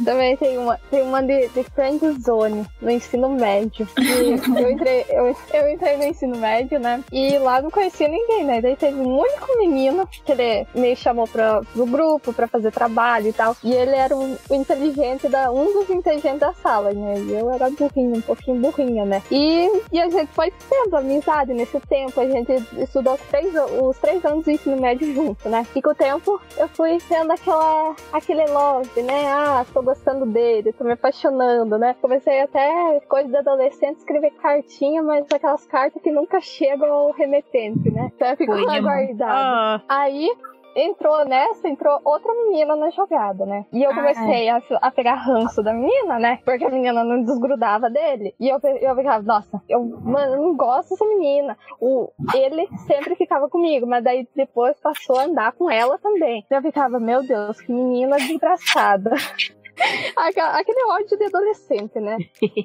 [0.03, 3.87] Também tem uma, tem uma de, de Friend Zone no ensino médio.
[3.97, 7.03] E eu entrei, eu, eu entrei no ensino médio, né?
[7.11, 8.61] E lá não conhecia ninguém, né?
[8.61, 13.27] Daí teve um único menino que ele me chamou pra, pro grupo pra fazer trabalho
[13.27, 13.55] e tal.
[13.63, 17.19] E ele era um, o inteligente da, um dos inteligentes da sala, né?
[17.19, 19.21] E eu era burrinho, um pouquinho burrinha, né?
[19.29, 22.19] E, e a gente foi tendo amizade nesse tempo.
[22.19, 25.65] A gente estudou três, os três anos do ensino médio junto, né?
[25.75, 29.26] E com o tempo eu fui tendo aquela, aquele love, né?
[29.29, 31.95] Ah, tô gostando dele, tô me apaixonando, né?
[32.01, 37.89] Comecei até, coisa de adolescente, escrever cartinha, mas aquelas cartas que nunca chegam ao remetente,
[37.91, 38.11] né?
[38.15, 39.31] Então ficou Foi, né, guardado.
[39.31, 40.29] Ah, Aí
[40.77, 43.65] entrou nessa, entrou outra menina na jogada, né?
[43.73, 46.39] E eu comecei a, a pegar ranço da menina, né?
[46.45, 48.35] Porque a menina não desgrudava dele.
[48.39, 51.57] E eu, eu ficava, nossa, eu, mano, eu não gosto dessa menina.
[51.81, 56.45] O, ele sempre ficava comigo, mas daí depois passou a andar com ela também.
[56.49, 59.11] Eu ficava, meu Deus, que menina desgraçada.
[60.15, 62.17] Aquele ódio de adolescente, né?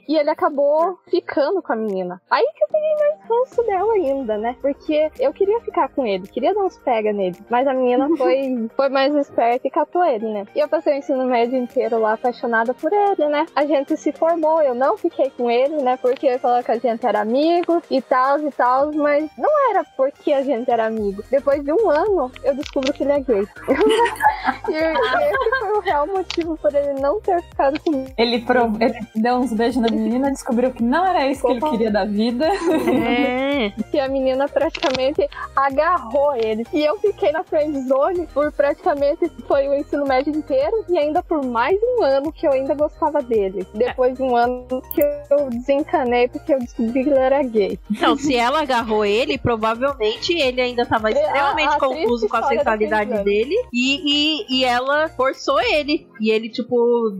[0.09, 2.21] E ele acabou ficando com a menina.
[2.31, 4.57] Aí que eu peguei mais ranço dela ainda, né?
[4.61, 7.37] Porque eu queria ficar com ele, queria dar uns pega nele.
[7.49, 10.47] Mas a menina foi, foi mais esperta e catou ele, né?
[10.55, 13.47] E eu passei o ensino médio inteiro lá apaixonada por ele, né?
[13.55, 15.97] A gente se formou, eu não fiquei com ele, né?
[15.97, 19.85] Porque ele falou que a gente era amigo e tal e tal, mas não era
[19.97, 21.23] porque a gente era amigo.
[21.31, 23.47] Depois de um ano, eu descubro que ele é gay.
[24.69, 28.11] e esse foi o real motivo por ele não ter ficado comigo.
[28.17, 28.81] Ele, prov...
[28.81, 32.05] ele deu uns beijos na menina, descobriu que não era isso que ele queria da
[32.05, 32.47] vida.
[32.47, 33.73] é.
[33.91, 36.65] que a menina praticamente agarrou ele.
[36.73, 41.23] E eu fiquei na friend zone por praticamente foi o ensino médio inteiro e ainda
[41.23, 43.67] por mais um ano que eu ainda gostava dele.
[43.75, 47.79] Depois de um ano que eu desencanei porque eu descobri que ele era gay.
[47.91, 52.29] Então, se ela agarrou ele, provavelmente ele ainda tava É, a- extremamente a confuso triste
[52.29, 53.55] com a sexualidade dele.
[53.73, 56.07] E, e, e ela forçou ele.
[56.21, 56.77] E ele, tipo,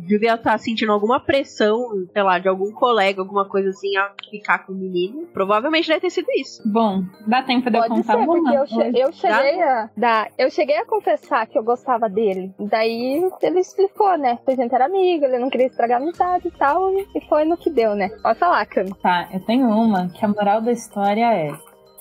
[0.07, 1.79] devia estar sentindo alguma pressão,
[2.13, 5.27] sei lá, de algum colega, alguma coisa assim, a ficar com o menino.
[5.33, 6.63] Provavelmente deve ter sido isso.
[6.65, 8.55] Bom, dá tempo de eu Pode contar ser, porque uma?
[8.55, 12.53] eu, che- eu cheguei a dar, eu cheguei a confessar que eu gostava dele.
[12.59, 14.39] Daí ele explicou, né?
[14.45, 16.91] Que a gente era amigo, ele não queria estragar a amizade e tal.
[16.93, 18.09] E foi no que deu, né?
[18.23, 18.93] Pode falar, Cami.
[19.03, 21.53] Tá, eu tenho uma que a moral da história é.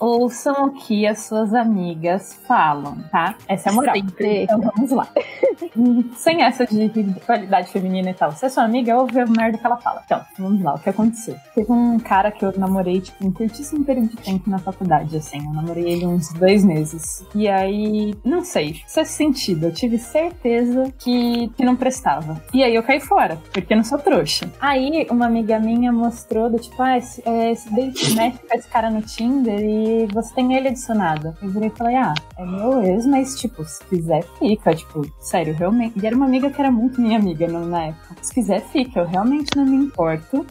[0.02, 3.36] Ouçam o que as suas amigas falam, tá?
[3.48, 3.96] Essa é a moral.
[3.96, 4.44] Sempre.
[4.46, 5.08] Então vamos lá.
[6.18, 6.90] Sem essa de
[7.24, 8.32] qualidade feminina e tal.
[8.32, 10.02] Se é sua amiga, ouve a merda que ela fala.
[10.04, 11.36] Então, vamos lá, o que aconteceu?
[11.54, 15.38] Teve um cara que eu namorei, tipo, um curtíssimo período de tempo na faculdade, assim.
[15.38, 17.24] Eu namorei ele uns dois meses.
[17.36, 19.68] E aí, não sei, sexto sentido.
[19.68, 22.42] Eu tive certeza que, que não prestava.
[22.52, 24.50] E aí eu caí fora, porque eu não sou trouxa.
[24.60, 28.68] Aí, uma amiga minha mostrou do tipo, ah, esse, é, esse date match com esse
[28.68, 31.36] cara no Tinder e você tem ele adicionado.
[31.42, 34.74] Eu virei e falei, ah, é meu ex, mas tipo, se quiser, fica.
[34.74, 36.00] Tipo, sério, realmente.
[36.00, 38.16] E era uma amiga que era muito minha amiga na época.
[38.22, 39.00] Se quiser, fica.
[39.00, 40.46] Eu realmente não me importo.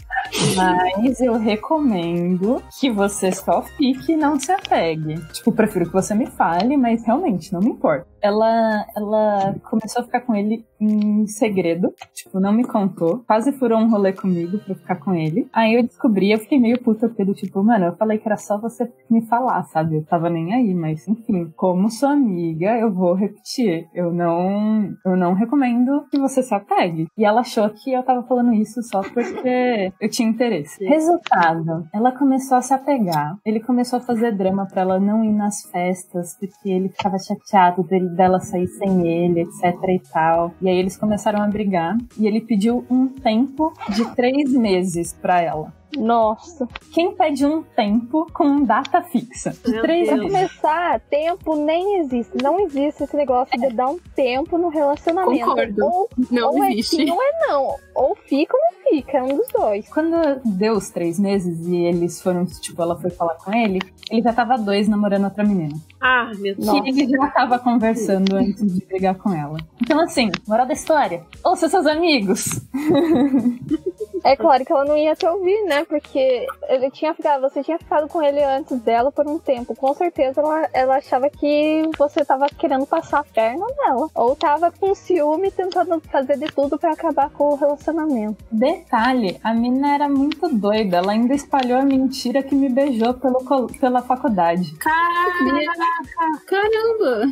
[0.56, 5.16] Mas eu recomendo que você só fique e não se apegue.
[5.32, 8.06] Tipo, prefiro que você me fale, mas realmente não me importa.
[8.22, 11.92] Ela, ela começou a ficar com ele em segredo.
[12.14, 13.24] Tipo, não me contou.
[13.26, 15.48] Quase furou um rolê comigo pra ficar com ele.
[15.52, 18.36] Aí eu descobri, eu fiquei meio puta porque do tipo, mano, eu falei que era
[18.36, 19.96] só você me falar, sabe?
[19.96, 21.50] Eu tava nem aí, mas enfim.
[21.56, 23.88] Como sua amiga, eu vou repetir.
[23.94, 27.06] Eu não, eu não recomendo que você se apegue.
[27.16, 30.84] E ela achou que eu tava falando isso só porque eu tinha interesse.
[30.84, 33.36] Resultado, ela começou a se apegar.
[33.46, 37.84] Ele começou a fazer drama pra ela não ir nas festas, porque ele ficava chateado
[37.84, 40.52] dele, dela sair sem ele, etc e tal.
[40.60, 41.96] E aí eles começaram a brigar.
[42.18, 45.79] E ele pediu um tempo de três meses pra ela.
[45.96, 46.68] Nossa.
[46.92, 49.50] Quem pede um tempo com data fixa?
[49.64, 52.32] De Meu três Pra começar, tempo nem existe.
[52.42, 55.44] Não existe esse negócio de dar um tempo no relacionamento.
[55.46, 55.84] Concordo.
[55.84, 56.96] Ou, Não ou é existe.
[56.96, 57.74] sim ou é não.
[57.94, 59.18] Ou fica ou não fica.
[59.18, 59.88] É um dos dois.
[59.88, 63.80] Quando deu os três meses e eles foram, tipo, ela foi falar com ele,
[64.10, 65.74] ele já tava dois namorando outra menina.
[66.00, 66.70] Ah, meu Deus.
[66.82, 69.58] Que ele já tava conversando antes de brigar com ela.
[69.82, 72.60] Então, assim, moral da história: ouça seus amigos.
[74.24, 75.84] É claro que ela não ia te ouvir, né?
[75.84, 79.74] Porque ele tinha ficado, você tinha ficado com ele antes dela por um tempo.
[79.74, 84.08] Com certeza ela, ela achava que você tava querendo passar a perna nela.
[84.14, 88.44] Ou tava com ciúme tentando fazer de tudo pra acabar com o relacionamento.
[88.50, 90.98] Detalhe: a mina era muito doida.
[90.98, 93.40] Ela ainda espalhou a mentira que me beijou pelo,
[93.80, 94.74] pela faculdade.
[94.76, 95.30] Caraca!
[96.46, 97.26] Caramba!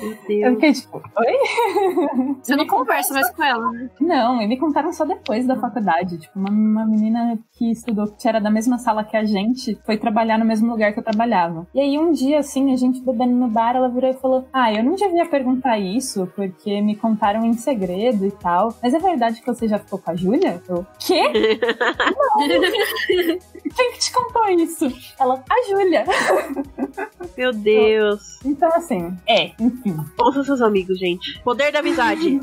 [0.00, 0.54] Meu Eu Deus.
[0.54, 2.36] fiquei tipo, oi?
[2.42, 3.90] Você não conversa mais com ela, né?
[4.00, 5.87] Não, e me contaram só depois da faculdade.
[6.18, 9.96] Tipo, uma, uma menina que estudou, que era da mesma sala que a gente, foi
[9.96, 11.66] trabalhar no mesmo lugar que eu trabalhava.
[11.74, 14.72] E aí um dia, assim, a gente bebendo no bar, ela virou e falou: Ah,
[14.72, 18.74] eu não devia perguntar isso, porque me contaram em segredo e tal.
[18.82, 20.62] Mas é verdade que você já ficou com a Júlia?
[20.68, 21.22] Eu, quê?
[22.18, 22.48] Não.
[23.76, 24.86] Quem que te contou isso?
[25.18, 26.04] Ela, a Júlia.
[27.36, 28.44] Meu Deus.
[28.44, 29.96] Então, assim, é, enfim.
[30.18, 31.40] Ouça seus amigos, gente.
[31.42, 32.40] Poder da amizade.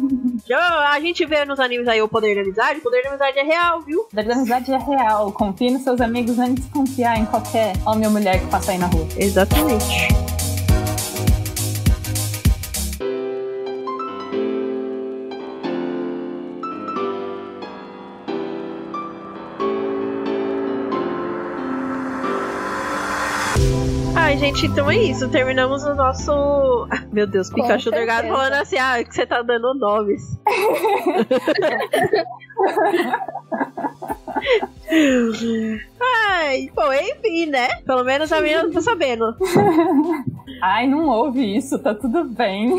[0.47, 2.79] Já, a gente vê nos animes aí o poder da amizade.
[2.79, 4.07] O poder da amizade é real, viu?
[4.11, 5.31] A verdade, amizade é real.
[5.31, 8.77] Confie nos seus amigos antes de confiar em qualquer homem ou mulher que passa aí
[8.77, 9.07] na rua.
[9.17, 10.44] Exatamente.
[24.35, 25.29] Ai, gente, então é isso.
[25.29, 26.85] Terminamos o nosso.
[27.13, 30.37] Meu Deus, Pikachu Delgado falando assim: ah, que você tá dando nomes.
[36.01, 37.67] Ai, pô, enfim, né?
[37.85, 39.35] Pelo menos a minha tá sabendo.
[40.61, 42.71] Ai, não ouve isso, tá tudo bem.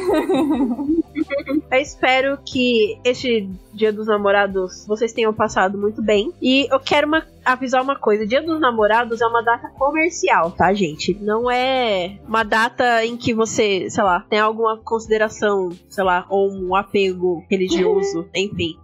[1.71, 6.33] Eu espero que este Dia dos Namorados vocês tenham passado muito bem.
[6.41, 10.73] E eu quero uma- avisar uma coisa: Dia dos Namorados é uma data comercial, tá,
[10.75, 11.15] gente?
[11.23, 16.51] Não é uma data em que você, sei lá, tem alguma consideração, sei lá, ou
[16.51, 18.77] um apego religioso, enfim.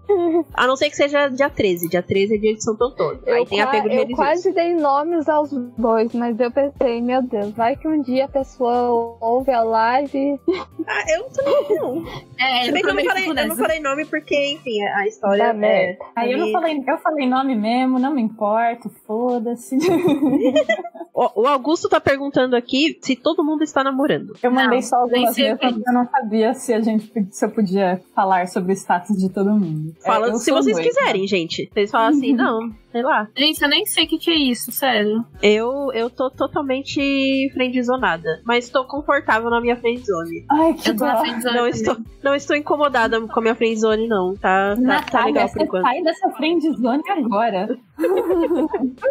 [0.54, 1.88] A não ser que seja dia 13.
[1.88, 3.20] Dia 13 é dia de Santo Antônio.
[3.26, 4.16] Aí Eu, tem qua- apego eu religioso.
[4.22, 8.28] quase dei nomes aos dois, mas eu pensei, meu Deus, vai que um dia a
[8.28, 10.38] pessoa ouve a live
[10.86, 12.04] Ah, eu também não.
[12.38, 15.06] É, Se bem que eu não, prometo falei, eu não falei nome porque, enfim, a
[15.06, 15.96] história é.
[16.14, 18.22] Aí eu não falei, eu falei nome mesmo, não me
[18.52, 19.76] importo, foda-se.
[21.14, 24.34] O, o Augusto tá perguntando aqui se todo mundo está namorando.
[24.42, 27.50] Eu mandei Não, só algumas vezes, porque eu não sabia se a gente se eu
[27.50, 29.94] podia falar sobre o status de todo mundo.
[30.02, 31.68] Fala É, se vocês quiserem, gente.
[31.70, 33.26] Vocês falam assim, não, sei lá.
[33.36, 35.24] Gente, eu nem sei o que, que é isso, sério.
[35.42, 38.42] Eu, eu tô totalmente friendzonada.
[38.44, 40.44] Mas tô confortável na minha friendzone.
[40.50, 44.06] Ai, que Eu tô na frente Não estou, não estou incomodada com a minha friendzone,
[44.06, 44.36] não.
[44.36, 45.82] Tá, tá, tá Natália, legal por você enquanto.
[45.82, 47.78] sai dessa friend zone agora.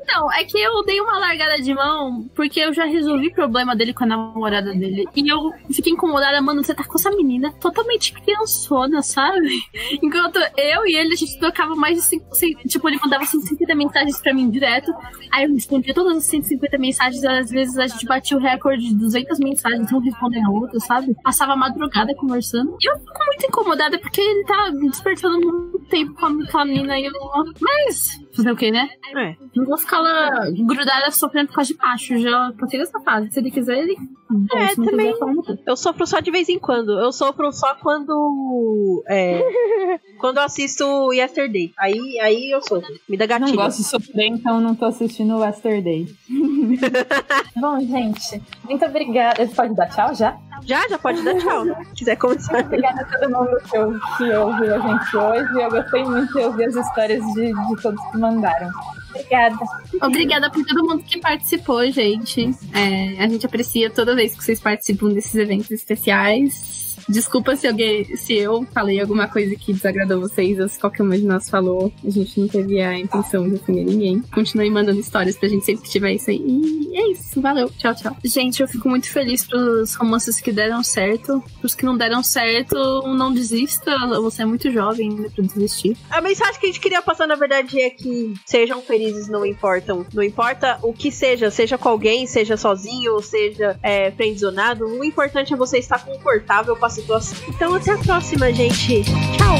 [0.07, 3.75] Não, é que eu dei uma largada de mão porque eu já resolvi o problema
[3.75, 5.07] dele com a namorada dele.
[5.15, 9.61] E eu fiquei incomodada, mano, você tá com essa menina totalmente criançona, sabe?
[10.01, 13.25] Enquanto eu e ele, a gente trocava mais de 5, tipo, ele mandava
[13.71, 14.93] 150 mensagens pra mim direto.
[15.31, 18.95] Aí eu respondia todas as 150 mensagens, às vezes a gente batia o recorde de
[18.95, 21.15] 200 mensagens, um respondendo a outra, sabe?
[21.23, 22.75] Passava a madrugada conversando.
[22.81, 27.05] E eu fico muito incomodada porque ele tá despertando muito tempo com a menina e
[27.05, 27.11] eu.
[27.59, 28.89] Mas, fazer o quê, né?
[29.15, 29.35] É.
[29.55, 32.17] Não vou ficar lá grudada sofrendo por causa de macho.
[32.19, 33.31] Já passei dessa fase.
[33.31, 33.95] Se ele quiser, ele.
[34.29, 35.11] Bom, É, se não também.
[35.13, 35.59] quiser.
[35.67, 36.91] Eu sofro só de vez em quando.
[36.99, 39.03] Eu sofro só quando.
[39.07, 39.41] É,
[40.19, 41.73] quando eu assisto Yesterday.
[41.77, 42.87] Aí, aí eu sofro.
[43.09, 43.57] Me dá Não gatilho.
[43.57, 46.07] gosto de sofrer, então não tô assistindo o Yesterday.
[47.59, 49.45] Bom, gente, muito obrigada.
[49.55, 50.37] Pode dar tchau já?
[50.63, 51.65] Já, já pode dar tchau.
[51.89, 52.59] Se quiser começar.
[52.59, 55.61] Obrigada a todo mundo que, eu, que ouviu a gente hoje.
[55.61, 58.69] Eu gostei muito de ouvir as histórias de, de todos que mandaram.
[59.09, 59.57] Obrigada.
[60.01, 62.49] Obrigada por todo mundo que participou, gente.
[62.73, 66.90] É, a gente aprecia toda vez que vocês participam desses eventos especiais.
[67.07, 71.17] Desculpa se, alguém, se eu falei alguma coisa que desagradou vocês ou se qualquer uma
[71.17, 71.91] de nós falou.
[72.03, 74.21] A gente não teve a intenção de ofender ninguém.
[74.33, 76.41] Continue mandando histórias pra gente sempre que tiver isso aí.
[76.41, 77.41] E é isso.
[77.41, 77.69] Valeu.
[77.77, 78.15] Tchau, tchau.
[78.23, 81.43] Gente, eu fico muito feliz pros romances que deram certo.
[81.59, 82.75] Pros que não deram certo,
[83.07, 83.95] não desista.
[84.21, 85.97] Você é muito jovem ainda pra desistir.
[86.09, 90.05] A mensagem que a gente queria passar, na verdade, é que sejam felizes, não importam.
[90.13, 94.85] Não importa o que seja, seja com alguém, seja sozinho, ou seja é, friendzonado.
[94.85, 97.37] O importante é você estar confortável com a situação.
[97.47, 99.03] Então, até a próxima, gente.
[99.03, 99.55] Tchau!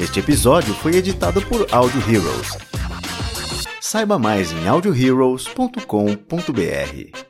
[0.00, 2.56] Este episódio foi editado por Audio Heroes.
[3.80, 7.29] Saiba mais em audioheroes.com.br.